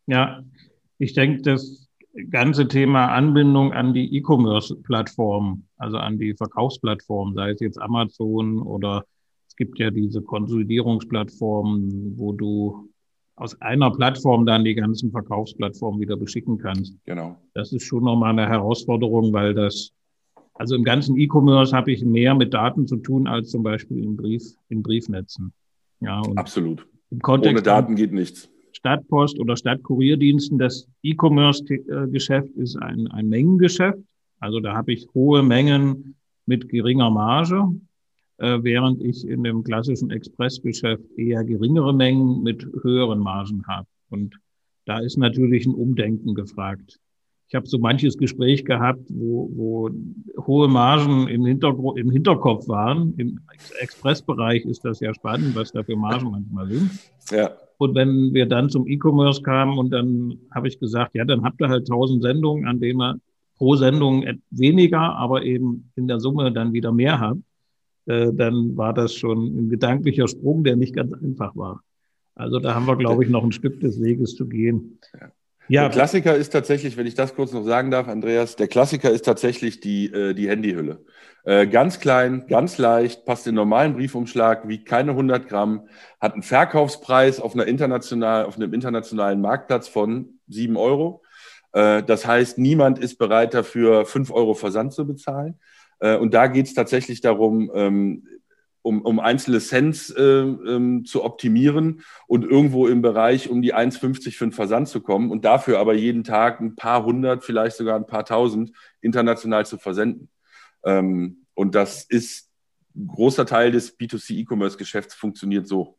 [0.07, 0.41] Ja,
[0.97, 1.87] ich denke, das
[2.31, 9.05] ganze Thema Anbindung an die E-Commerce-Plattform, also an die Verkaufsplattform, sei es jetzt Amazon oder
[9.47, 12.88] es gibt ja diese Konsolidierungsplattformen, wo du
[13.39, 16.97] aus einer Plattform dann die ganzen Verkaufsplattformen wieder beschicken kannst.
[17.05, 17.37] Genau.
[17.53, 19.91] Das ist schon nochmal eine Herausforderung, weil das,
[20.55, 24.17] also im ganzen E-Commerce habe ich mehr mit Daten zu tun als zum Beispiel in
[24.17, 25.53] Brief, in Briefnetzen.
[26.01, 26.85] Ja, Absolut.
[27.25, 28.49] Ohne Daten geht nichts.
[28.73, 30.59] Stadtpost oder Stadtkurierdiensten.
[30.59, 33.99] Das E-Commerce-Geschäft ist ein, ein Mengengeschäft.
[34.39, 37.63] Also da habe ich hohe Mengen mit geringer Marge,
[38.39, 43.87] während ich in dem klassischen Expressgeschäft eher geringere Mengen mit höheren Margen habe.
[44.09, 44.39] Und
[44.85, 46.99] da ist natürlich ein Umdenken gefragt.
[47.47, 49.89] Ich habe so manches Gespräch gehabt, wo, wo
[50.45, 53.15] hohe Margen im, Hintergr im Hinterkopf waren.
[53.17, 53.39] Im
[53.79, 56.91] Expressbereich ist das ja spannend, was da für Margen manchmal sind.
[57.31, 57.51] Ja.
[57.79, 61.59] Und wenn wir dann zum E-Commerce kamen und dann habe ich gesagt, ja, dann habt
[61.61, 63.19] ihr halt tausend Sendungen, an denen ihr
[63.57, 67.41] pro Sendung weniger, aber eben in der Summe dann wieder mehr habe,
[68.05, 71.83] äh, dann war das schon ein gedanklicher Sprung, der nicht ganz einfach war.
[72.35, 74.99] Also da haben wir, glaube ich, noch ein Stück des Weges zu gehen.
[75.19, 75.31] Ja.
[75.71, 79.11] Ja, der Klassiker ist tatsächlich, wenn ich das kurz noch sagen darf, Andreas, der Klassiker
[79.11, 81.05] ist tatsächlich die, äh, die Handyhülle.
[81.43, 85.87] Äh, ganz klein, ganz leicht, passt in normalen Briefumschlag, wiegt keine 100 Gramm,
[86.19, 91.21] hat einen Verkaufspreis auf, einer international, auf einem internationalen Marktplatz von 7 Euro.
[91.73, 95.59] Äh, das heißt, niemand ist bereit dafür, 5 Euro Versand zu bezahlen.
[95.99, 98.23] Äh, und da geht es tatsächlich darum, ähm,
[98.81, 104.35] um, um einzelne Cents äh, ähm, zu optimieren und irgendwo im Bereich um die 1,50
[104.35, 107.95] für einen Versand zu kommen und dafür aber jeden Tag ein paar hundert, vielleicht sogar
[107.97, 110.29] ein paar tausend international zu versenden.
[110.83, 112.49] Ähm, und das ist
[112.95, 115.97] ein großer Teil des B2C-E-Commerce-Geschäfts funktioniert so.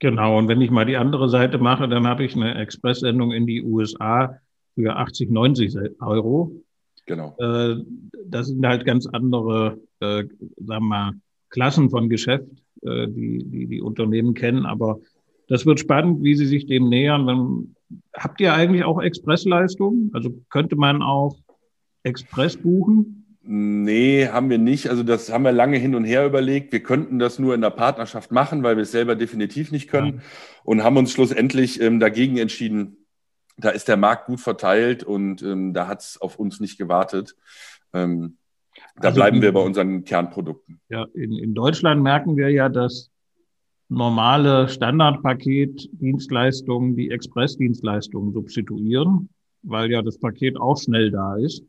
[0.00, 3.46] Genau, und wenn ich mal die andere Seite mache, dann habe ich eine Expresssendung in
[3.46, 4.38] die USA
[4.74, 6.52] für 80, 90 Euro.
[7.08, 7.34] Genau.
[7.38, 7.82] Äh,
[8.26, 11.12] das sind halt ganz andere, äh, sagen wir mal,
[11.50, 12.46] Klassen von Geschäft,
[12.82, 14.66] äh, die, die die Unternehmen kennen.
[14.66, 15.00] Aber
[15.48, 17.26] das wird spannend, wie Sie sich dem nähern.
[17.26, 17.74] Wenn,
[18.14, 20.10] habt ihr eigentlich auch Expressleistungen?
[20.12, 21.36] Also könnte man auch
[22.02, 23.24] Express buchen?
[23.42, 24.90] Nee, haben wir nicht.
[24.90, 26.70] Also das haben wir lange hin und her überlegt.
[26.70, 30.16] Wir könnten das nur in der Partnerschaft machen, weil wir es selber definitiv nicht können.
[30.16, 30.22] Ja.
[30.64, 32.97] Und haben uns schlussendlich ähm, dagegen entschieden.
[33.58, 37.36] Da ist der Markt gut verteilt und ähm, da hat es auf uns nicht gewartet.
[37.92, 38.38] Ähm,
[38.96, 40.80] da also bleiben wir bei unseren Kernprodukten.
[40.88, 43.10] Ja, in, in Deutschland merken wir ja, dass
[43.88, 49.28] normale Standardpaket-Dienstleistungen die Expressdienstleistungen substituieren,
[49.62, 51.64] weil ja das Paket auch schnell da ist.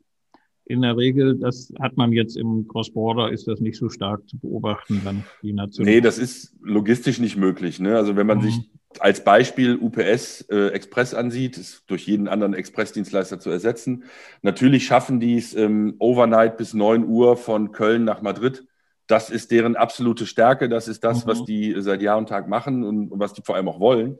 [0.66, 4.38] In der Regel, das hat man jetzt im Cross-Border, ist das nicht so stark zu
[4.38, 5.84] beobachten, dann die Nation.
[5.84, 7.80] Nee, das ist logistisch nicht möglich.
[7.80, 7.96] Ne?
[7.96, 8.42] Also wenn man mhm.
[8.42, 14.04] sich als Beispiel UPS äh, Express ansieht, ist durch jeden anderen Expressdienstleister zu ersetzen.
[14.42, 18.64] Natürlich schaffen die es ähm, overnight bis 9 Uhr von Köln nach Madrid.
[19.06, 20.68] Das ist deren absolute Stärke.
[20.68, 21.30] Das ist das, mhm.
[21.30, 24.18] was die seit Jahr und Tag machen und, und was die vor allem auch wollen.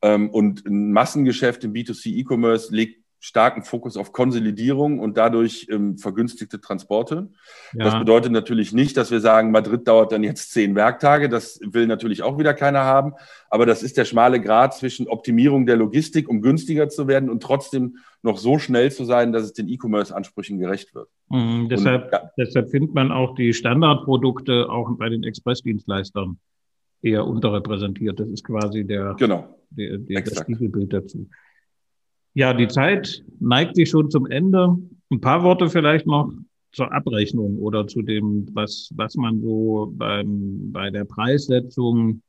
[0.00, 5.96] Ähm, und ein Massengeschäft im B2C E-Commerce legt starken Fokus auf Konsolidierung und dadurch ähm,
[5.96, 7.30] vergünstigte Transporte.
[7.72, 7.84] Ja.
[7.84, 11.30] Das bedeutet natürlich nicht, dass wir sagen, Madrid dauert dann jetzt zehn Werktage.
[11.30, 13.14] Das will natürlich auch wieder keiner haben.
[13.48, 17.42] Aber das ist der schmale Grad zwischen Optimierung der Logistik, um günstiger zu werden und
[17.42, 21.08] trotzdem noch so schnell zu sein, dass es den E-Commerce-Ansprüchen gerecht wird.
[21.30, 22.30] Mhm, deshalb, und, ja.
[22.36, 26.38] deshalb findet man auch die Standardprodukte auch bei den Expressdienstleistern
[27.00, 28.20] eher unterrepräsentiert.
[28.20, 29.48] Das ist quasi der, genau.
[29.70, 31.26] der, der das Spiegelbild dazu.
[32.34, 34.76] Ja, die Zeit neigt sich schon zum Ende.
[35.10, 36.32] Ein paar Worte vielleicht noch
[36.72, 42.20] zur Abrechnung oder zu dem, was, was man so beim, bei der Preissetzung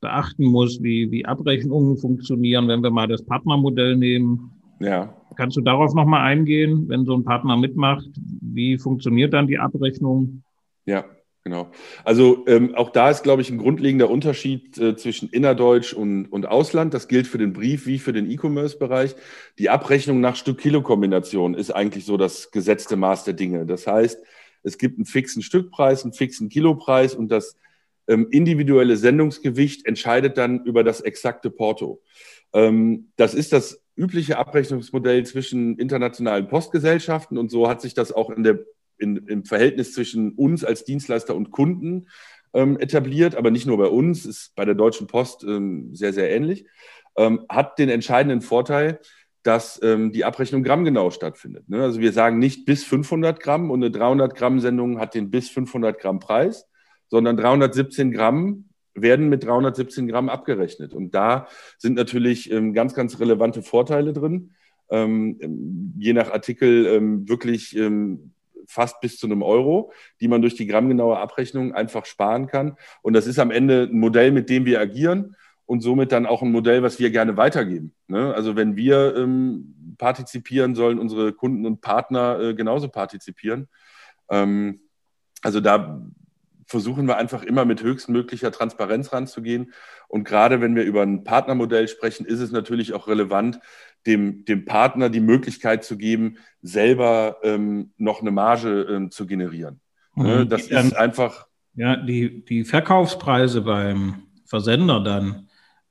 [0.00, 4.50] beachten muss, wie, wie Abrechnungen funktionieren, wenn wir mal das Partnermodell nehmen.
[4.80, 5.14] Ja.
[5.36, 8.08] Kannst du darauf nochmal eingehen, wenn so ein Partner mitmacht?
[8.40, 10.42] Wie funktioniert dann die Abrechnung?
[10.86, 11.04] Ja,
[11.50, 11.72] Genau.
[12.04, 16.46] Also ähm, auch da ist, glaube ich, ein grundlegender Unterschied äh, zwischen Innerdeutsch und, und
[16.46, 16.94] Ausland.
[16.94, 19.16] Das gilt für den Brief wie für den E-Commerce-Bereich.
[19.58, 23.66] Die Abrechnung nach Stück-Kilo-Kombination ist eigentlich so das gesetzte Maß der Dinge.
[23.66, 24.22] Das heißt,
[24.62, 27.56] es gibt einen fixen Stückpreis, einen fixen Kilopreis und das
[28.06, 32.00] ähm, individuelle Sendungsgewicht entscheidet dann über das exakte Porto.
[32.52, 38.30] Ähm, das ist das übliche Abrechnungsmodell zwischen internationalen Postgesellschaften und so hat sich das auch
[38.30, 38.60] in der
[39.00, 42.06] in, im Verhältnis zwischen uns als Dienstleister und Kunden
[42.52, 46.30] ähm, etabliert, aber nicht nur bei uns, ist bei der Deutschen Post ähm, sehr, sehr
[46.30, 46.66] ähnlich,
[47.16, 49.00] ähm, hat den entscheidenden Vorteil,
[49.42, 51.68] dass ähm, die Abrechnung grammgenau stattfindet.
[51.68, 51.82] Ne?
[51.82, 55.48] Also wir sagen nicht bis 500 Gramm und eine 300 Gramm Sendung hat den bis
[55.48, 56.66] 500 Gramm Preis,
[57.08, 60.92] sondern 317 Gramm werden mit 317 Gramm abgerechnet.
[60.92, 61.46] Und da
[61.78, 64.50] sind natürlich ähm, ganz, ganz relevante Vorteile drin.
[64.90, 67.76] Ähm, je nach Artikel wirklich
[68.70, 72.76] fast bis zu einem Euro, die man durch die grammgenaue Abrechnung einfach sparen kann.
[73.02, 76.42] Und das ist am Ende ein Modell, mit dem wir agieren und somit dann auch
[76.42, 77.94] ein Modell, was wir gerne weitergeben.
[78.08, 78.34] Ne?
[78.34, 83.68] Also wenn wir ähm, partizipieren, sollen unsere Kunden und Partner äh, genauso partizipieren.
[84.30, 84.80] Ähm,
[85.42, 86.02] also da
[86.66, 89.72] versuchen wir einfach immer mit höchstmöglicher Transparenz ranzugehen.
[90.06, 93.58] Und gerade wenn wir über ein Partnermodell sprechen, ist es natürlich auch relevant,
[94.06, 99.80] dem, dem Partner die Möglichkeit zu geben, selber ähm, noch eine Marge ähm, zu generieren.
[100.14, 100.48] Mhm.
[100.48, 101.46] Das ist einfach.
[101.74, 105.48] Ja, die, die Verkaufspreise beim Versender dann,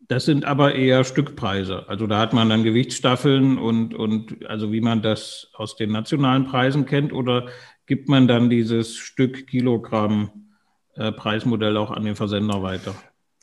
[0.10, 1.88] das sind aber eher Stückpreise.
[1.88, 6.45] Also da hat man dann Gewichtsstaffeln und, und also wie man das aus den nationalen
[6.45, 7.48] Preisen kennt, oder
[7.86, 10.50] gibt man dann dieses Stück Kilogramm
[10.95, 12.95] äh, Preismodell auch an den Versender weiter?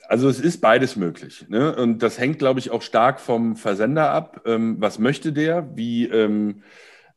[0.08, 1.46] Also es ist beides möglich.
[1.48, 1.74] Ne?
[1.74, 4.42] Und das hängt, glaube ich, auch stark vom Versender ab.
[4.46, 5.76] Ähm, was möchte der?
[5.76, 6.62] Wie, ähm,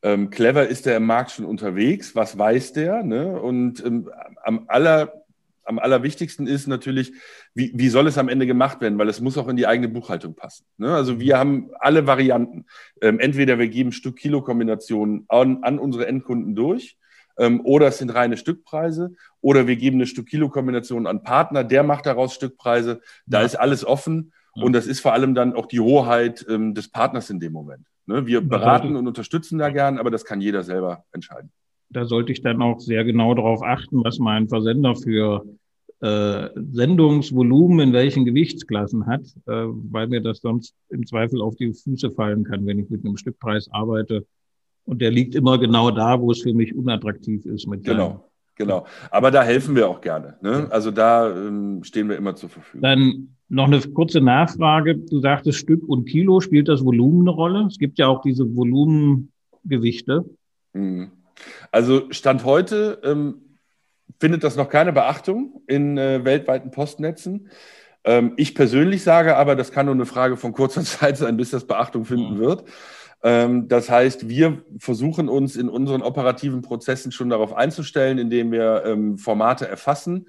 [0.02, 3.04] ähm, clever ist der im Markt schon unterwegs, was weiß der?
[3.04, 3.40] Ne?
[3.40, 4.10] Und ähm,
[4.44, 5.26] am, aller,
[5.66, 7.12] am allerwichtigsten ist natürlich,
[7.54, 9.90] wie, wie soll es am Ende gemacht werden, weil es muss auch in die eigene
[9.90, 10.66] Buchhaltung passen.
[10.78, 10.94] Ne?
[10.94, 12.66] Also wir haben alle Varianten.
[13.02, 16.98] Ähm, entweder wir geben Stück-Kilo-Kombinationen an, an unsere Endkunden durch
[17.40, 22.06] ähm, oder es sind reine Stückpreise oder wir geben eine Stück-Kilo-Kombination an Partner, der macht
[22.06, 23.02] daraus Stückpreise.
[23.26, 23.46] Da ja.
[23.46, 24.64] ist alles offen ja.
[24.64, 27.88] und das ist vor allem dann auch die Hoheit ähm, des Partners in dem Moment.
[28.06, 28.28] Ne?
[28.28, 31.52] Wir beraten und unterstützen da gern, aber das kann jeder selber entscheiden.
[31.90, 35.44] Da sollte ich dann auch sehr genau darauf achten, was mein Versender für
[36.02, 41.74] äh, Sendungsvolumen in welchen Gewichtsklassen hat, äh, weil mir das sonst im Zweifel auf die
[41.74, 44.26] Füße fallen kann, wenn ich mit einem Stückpreis arbeite
[44.90, 47.68] und der liegt immer genau da, wo es für mich unattraktiv ist.
[47.68, 48.88] Mit genau, genau.
[49.12, 50.36] Aber da helfen wir auch gerne.
[50.42, 50.68] Ne?
[50.72, 52.82] Also da ähm, stehen wir immer zur Verfügung.
[52.82, 54.98] Dann noch eine kurze Nachfrage.
[54.98, 56.42] Du sagtest Stück und Kilo.
[56.42, 57.68] Spielt das Volumen eine Rolle?
[57.68, 60.26] Es gibt ja auch diese Volumengewichte.
[60.74, 61.12] Mhm.
[61.72, 63.36] Also Stand heute ähm,
[64.20, 67.50] findet das noch keine Beachtung in äh, weltweiten Postnetzen.
[68.04, 71.52] Ähm, ich persönlich sage aber, das kann nur eine Frage von kurzer Zeit sein, bis
[71.52, 72.40] das Beachtung finden mhm.
[72.40, 72.64] wird.
[73.24, 78.84] Ähm, das heißt, wir versuchen uns in unseren operativen Prozessen schon darauf einzustellen, indem wir
[78.86, 80.28] ähm, Formate erfassen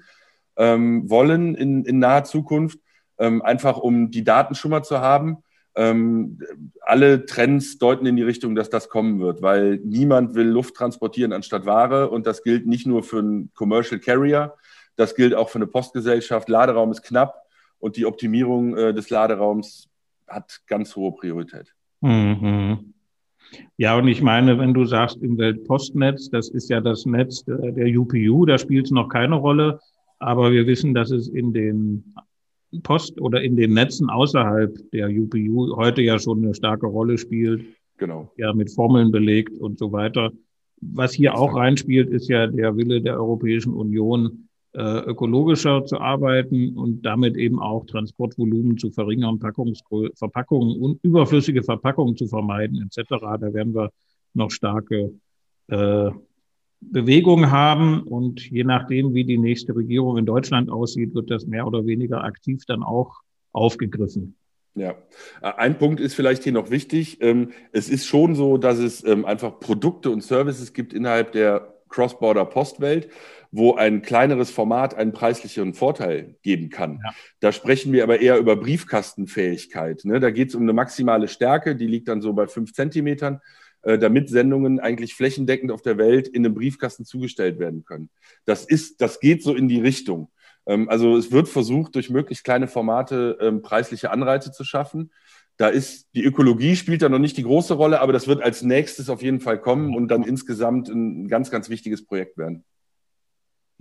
[0.57, 2.79] ähm, wollen in, in naher Zukunft,
[3.17, 5.43] einfach um die Daten schon mal zu haben.
[5.75, 11.31] alle Trends deuten in die Richtung, dass das kommen wird, weil niemand will Luft transportieren
[11.31, 14.55] anstatt Ware und das gilt nicht nur für einen Commercial Carrier,
[14.95, 16.49] das gilt auch für eine Postgesellschaft.
[16.49, 17.43] Laderaum ist knapp
[17.77, 19.89] und die Optimierung äh, des Laderaums
[20.27, 21.73] hat ganz hohe Priorität.
[22.01, 22.93] Mhm.
[23.77, 27.99] Ja, und ich meine, wenn du sagst im Weltpostnetz, das ist ja das Netz der
[27.99, 29.79] UPU, da spielt es noch keine Rolle,
[30.19, 32.13] aber wir wissen, dass es in den
[32.83, 37.65] Post oder in den Netzen außerhalb der UPU heute ja schon eine starke Rolle spielt.
[37.97, 38.31] Genau.
[38.37, 40.31] Ja, mit Formeln belegt und so weiter.
[40.81, 46.77] Was hier auch reinspielt, ist ja der Wille der Europäischen Union, äh, ökologischer zu arbeiten
[46.77, 53.09] und damit eben auch Transportvolumen zu verringern, Packungsgrö Verpackungen und überflüssige Verpackungen zu vermeiden etc.
[53.09, 53.91] Da werden wir
[54.33, 55.13] noch starke
[55.67, 56.11] äh,
[56.81, 61.67] Bewegungen haben und je nachdem, wie die nächste Regierung in Deutschland aussieht, wird das mehr
[61.67, 64.35] oder weniger aktiv dann auch aufgegriffen.
[64.73, 64.95] Ja,
[65.41, 67.17] ein Punkt ist vielleicht hier noch wichtig.
[67.21, 71.75] Ähm, es ist schon so, dass es ähm, einfach Produkte und Services gibt innerhalb der
[71.89, 73.09] Cross-Border-Postwelt,
[73.51, 76.99] wo ein kleineres Format einen preislicheren Vorteil geben kann.
[77.03, 77.13] Ja.
[77.41, 80.05] Da sprechen wir aber eher über Briefkastenfähigkeit.
[80.05, 80.19] Ne?
[80.19, 83.41] Da geht es um eine maximale Stärke, die liegt dann so bei fünf Zentimetern,
[83.81, 88.09] äh, damit Sendungen eigentlich flächendeckend auf der Welt in einem Briefkasten zugestellt werden können.
[88.45, 90.31] Das ist, das geht so in die Richtung.
[90.65, 95.11] Ähm, also es wird versucht, durch möglichst kleine Formate ähm, preisliche Anreize zu schaffen.
[95.57, 98.61] Da ist die Ökologie spielt da noch nicht die große Rolle, aber das wird als
[98.61, 102.63] nächstes auf jeden Fall kommen und dann insgesamt ein ganz, ganz wichtiges Projekt werden.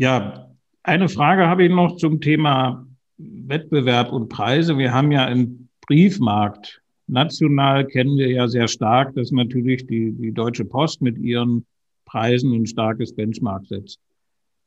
[0.01, 0.49] Ja,
[0.83, 2.87] eine Frage habe ich noch zum Thema
[3.19, 4.79] Wettbewerb und Preise.
[4.79, 10.33] Wir haben ja im Briefmarkt national kennen wir ja sehr stark, dass natürlich die, die
[10.33, 11.67] Deutsche Post mit ihren
[12.07, 14.01] Preisen ein starkes Benchmark setzt.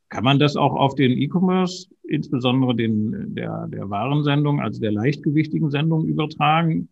[0.08, 5.68] Kann man das auch auf den E-Commerce, insbesondere den, der, der Warensendung, also der leichtgewichtigen
[5.68, 6.88] Sendung übertragen?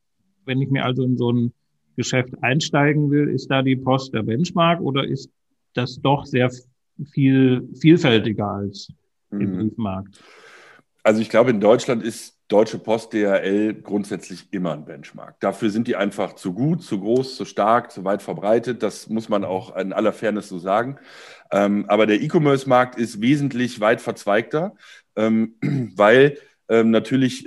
[0.47, 1.53] Wenn ich mir also in so ein
[1.95, 5.31] Geschäft einsteigen will, ist da die Post der Benchmark oder ist
[5.75, 6.51] das doch sehr
[7.07, 8.93] viel vielfältiger als
[9.31, 9.59] im mhm.
[9.59, 10.23] Briefmarkt.
[11.03, 15.41] Also ich glaube, in Deutschland ist Deutsche Post DHL grundsätzlich immer ein Benchmark.
[15.41, 18.83] Dafür sind die einfach zu gut, zu groß, zu stark, zu weit verbreitet.
[18.83, 20.99] Das muss man auch in aller Fairness so sagen.
[21.51, 24.75] Ähm, aber der E-Commerce-Markt ist wesentlich weit verzweigter,
[25.17, 25.55] ähm,
[25.97, 26.37] weil
[26.69, 27.47] ähm, natürlich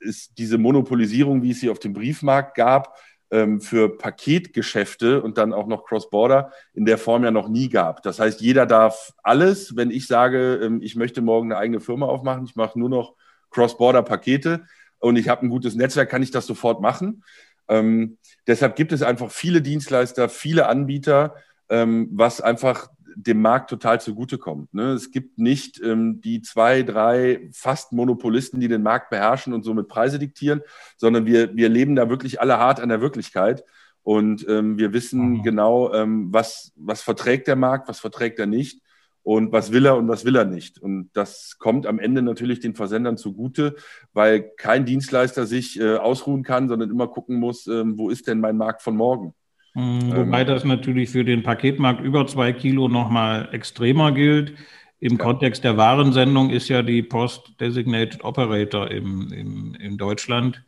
[0.00, 2.96] ist diese Monopolisierung, wie es sie auf dem Briefmarkt gab,
[3.30, 8.02] ähm, für Paketgeschäfte und dann auch noch Cross-Border in der Form ja noch nie gab.
[8.02, 12.06] Das heißt, jeder darf alles, wenn ich sage, ähm, ich möchte morgen eine eigene Firma
[12.06, 13.14] aufmachen, ich mache nur noch
[13.50, 14.64] Cross-Border-Pakete
[14.98, 17.22] und ich habe ein gutes Netzwerk, kann ich das sofort machen.
[17.68, 21.34] Ähm, deshalb gibt es einfach viele Dienstleister, viele Anbieter,
[21.68, 22.88] ähm, was einfach
[23.26, 24.72] dem Markt total zugutekommt.
[24.72, 24.92] Ne?
[24.92, 29.88] Es gibt nicht ähm, die zwei, drei fast Monopolisten, die den Markt beherrschen und somit
[29.88, 30.62] Preise diktieren,
[30.96, 33.64] sondern wir, wir leben da wirklich alle hart an der Wirklichkeit.
[34.04, 35.42] Und ähm, wir wissen mhm.
[35.42, 38.80] genau, ähm, was, was verträgt der Markt, was verträgt er nicht
[39.24, 40.78] und was will er und was will er nicht.
[40.78, 43.74] Und das kommt am Ende natürlich den Versendern zugute,
[44.12, 48.38] weil kein Dienstleister sich äh, ausruhen kann, sondern immer gucken muss, äh, wo ist denn
[48.38, 49.34] mein Markt von morgen.
[49.74, 54.54] Mhm, wobei das natürlich für den Paketmarkt über zwei Kilo nochmal extremer gilt.
[55.00, 55.24] Im ja.
[55.24, 60.62] Kontext der Warensendung ist ja die Post Designated Operator im, im, in Deutschland.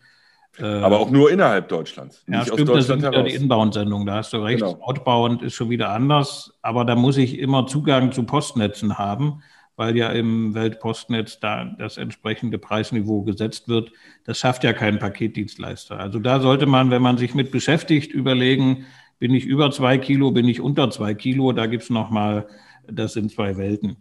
[0.59, 2.25] Äh, Aber auch nur innerhalb Deutschlands.
[2.29, 3.17] Ja, stimmt, das sind heraus.
[3.17, 4.63] ja die Inbound-Sendungen, da hast du recht.
[4.63, 4.79] Genau.
[4.83, 9.43] Outbound ist schon wieder anders, aber da muss ich immer Zugang zu Postnetzen haben,
[9.81, 13.91] weil ja im Weltpostnetz da das entsprechende Preisniveau gesetzt wird.
[14.27, 15.99] Das schafft ja kein Paketdienstleister.
[15.99, 18.85] Also da sollte man, wenn man sich mit beschäftigt, überlegen,
[19.19, 22.47] bin ich über zwei Kilo, bin ich unter zwei Kilo, da gibt es nochmal,
[22.93, 23.97] das sind zwei Welten.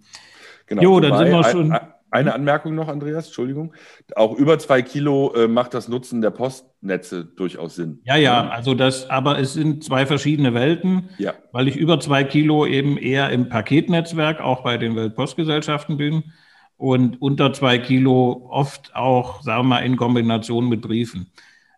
[0.67, 1.77] Genau, jo, dann sind wir schon.
[2.12, 3.74] Eine Anmerkung noch, Andreas, Entschuldigung.
[4.16, 8.01] Auch über zwei Kilo äh, macht das Nutzen der Postnetze durchaus Sinn.
[8.03, 11.34] Ja, ja, also das, aber es sind zwei verschiedene Welten, ja.
[11.51, 16.34] weil ich über zwei Kilo eben eher im Paketnetzwerk, auch bei den Weltpostgesellschaften bin
[16.78, 21.32] und unter zwei Kilo oft auch, sagen wir mal, in Kombination mit Briefen.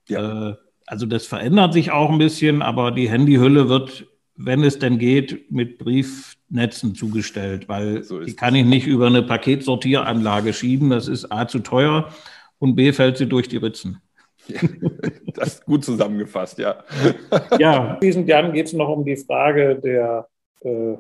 [0.07, 0.51] Ja.
[0.51, 0.55] Äh,
[0.85, 4.07] also das verändert sich auch ein bisschen, aber die Handyhülle wird,
[4.45, 9.07] wenn es denn geht, mit Brief Netzen zugestellt, weil so die kann ich nicht über
[9.07, 10.89] eine Paketsortieranlage schieben.
[10.89, 12.09] Das ist A zu teuer
[12.59, 14.01] und B fällt sie durch die Ritzen.
[15.33, 16.83] das ist gut zusammengefasst, ja.
[17.59, 20.27] ja, diesen Jahren geht es noch um die Frage der,
[20.61, 20.95] äh,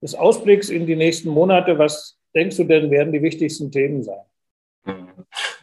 [0.00, 1.78] des Ausblicks in die nächsten Monate.
[1.78, 4.20] Was denkst du denn, werden die wichtigsten Themen sein?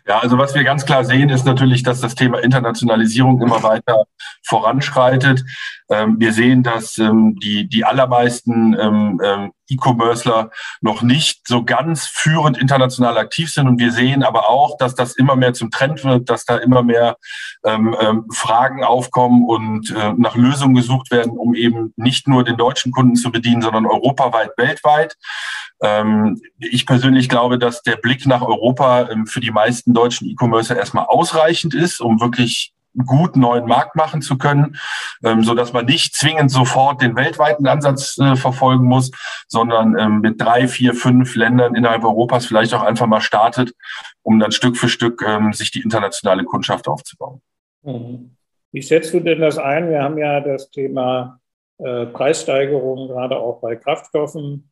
[0.08, 4.06] Ja, also was wir ganz klar sehen, ist natürlich, dass das Thema Internationalisierung immer weiter
[4.44, 5.44] voranschreitet.
[5.90, 9.20] Ähm, wir sehen, dass ähm, die, die allermeisten ähm,
[9.70, 10.52] E-Commercer
[10.82, 13.68] noch nicht so ganz führend international aktiv sind.
[13.68, 16.84] Und wir sehen aber auch, dass das immer mehr zum Trend wird, dass da immer
[16.84, 17.18] mehr
[18.32, 23.16] Fragen aufkommen und äh, nach Lösungen gesucht werden, um eben nicht nur den deutschen Kunden
[23.16, 25.16] zu bedienen, sondern europaweit, weltweit.
[25.82, 30.78] Ähm, ich persönlich glaube, dass der Blick nach Europa ähm, für die meisten deutschen E-Commercer
[30.78, 32.74] erstmal ausreichend ist, um wirklich
[33.06, 34.78] gut neuen Markt machen zu können,
[35.24, 39.12] ähm, so dass man nicht zwingend sofort den weltweiten Ansatz äh, verfolgen muss,
[39.48, 43.74] sondern ähm, mit drei, vier, fünf Ländern innerhalb Europas vielleicht auch einfach mal startet,
[44.24, 47.42] um dann Stück für Stück ähm, sich die internationale Kundschaft aufzubauen.
[47.84, 48.32] Mhm.
[48.72, 49.90] Wie schätzt du denn das ein?
[49.90, 51.40] Wir haben ja das Thema
[51.78, 54.70] äh, Preissteigerung gerade auch bei Kraftstoffen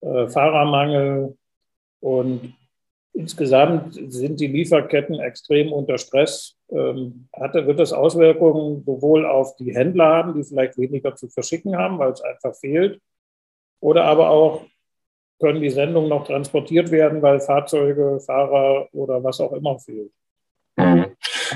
[0.00, 1.36] äh, Fahrermangel
[2.00, 2.54] und
[3.12, 6.55] insgesamt sind die Lieferketten extrem unter Stress.
[6.70, 11.76] Ähm, hatte, wird das Auswirkungen sowohl auf die Händler haben, die vielleicht weniger zu verschicken
[11.76, 13.00] haben, weil es einfach fehlt,
[13.80, 14.62] oder aber auch
[15.38, 20.10] können die Sendungen noch transportiert werden, weil Fahrzeuge, Fahrer oder was auch immer fehlt.
[20.76, 21.06] Mhm.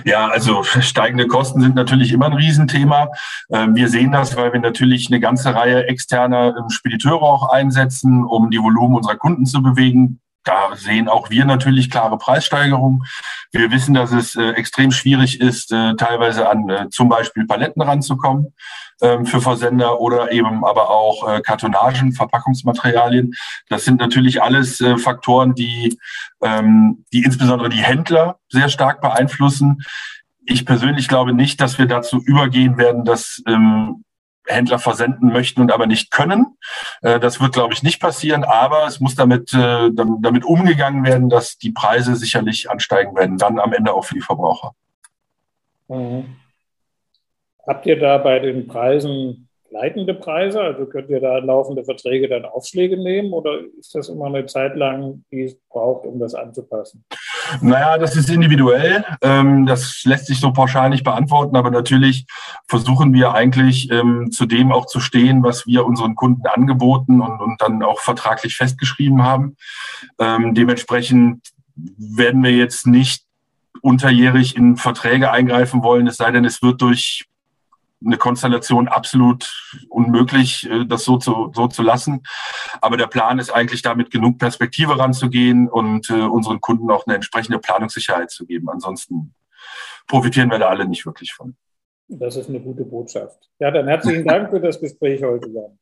[0.05, 3.11] Ja, also steigende Kosten sind natürlich immer ein Riesenthema.
[3.51, 8.25] Ähm, wir sehen das, weil wir natürlich eine ganze Reihe externer ähm, Spediteure auch einsetzen,
[8.25, 10.21] um die Volumen unserer Kunden zu bewegen.
[10.45, 13.03] Da sehen auch wir natürlich klare Preissteigerungen.
[13.53, 17.82] Wir wissen, dass es äh, extrem schwierig ist, äh, teilweise an äh, zum Beispiel Paletten
[17.82, 18.55] ranzukommen
[19.03, 23.34] ähm, für Versender oder eben aber auch äh, Kartonagen, Verpackungsmaterialien.
[23.68, 25.99] Das sind natürlich alles äh, Faktoren, die,
[26.43, 29.82] ähm, die insbesondere die Händler sehr stark beeinflussen.
[30.47, 34.05] Ich persönlich glaube nicht, dass wir dazu übergehen werden, dass ähm,
[34.47, 36.57] Händler versenden möchten und aber nicht können.
[37.03, 41.28] Äh, das wird, glaube ich, nicht passieren, aber es muss damit, äh, damit umgegangen werden,
[41.28, 44.72] dass die Preise sicherlich ansteigen werden, dann am Ende auch für die Verbraucher.
[45.88, 46.36] Mhm.
[47.66, 50.61] Habt ihr da bei den Preisen leitende Preise?
[50.61, 54.76] Also könnt ihr da laufende Verträge dann Aufschläge nehmen oder ist das immer eine Zeit
[54.76, 57.05] lang, die es braucht, um das anzupassen?
[57.61, 59.05] Naja, das ist individuell.
[59.22, 62.26] Ähm, das lässt sich so pauschal nicht beantworten, aber natürlich
[62.68, 67.61] versuchen wir eigentlich ähm, zu dem auch zu stehen, was wir unseren Kunden angeboten und,
[67.61, 69.57] dann auch vertraglich festgeschrieben haben.
[70.18, 73.24] Ähm, dementsprechend werden wir jetzt nicht
[73.82, 77.26] unterjährig in Verträge eingreifen wollen, es sei denn, es wird durch
[78.05, 82.23] eine Konstellation absolut unmöglich, äh, das so zu, so zu lassen.
[82.81, 87.07] Aber der Plan ist eigentlich da mit genug Perspektive ranzugehen und äh, unseren Kunden auch
[87.07, 88.69] eine entsprechende Planungssicherheit zu geben.
[88.71, 89.35] Ansonsten
[90.07, 91.57] profitieren wir da alle nicht wirklich von.
[92.09, 93.39] Das ist eine gute Botschaft.
[93.61, 95.49] Ja, dann herzlichen Dank für das Gespräch heute.
[95.49, 95.79] Jan.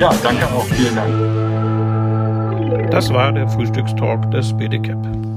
[0.00, 0.64] Ja, danke auch.
[0.64, 2.90] Vielen Dank.
[2.90, 5.31] Das war der Frühstückstalk des BDCAP.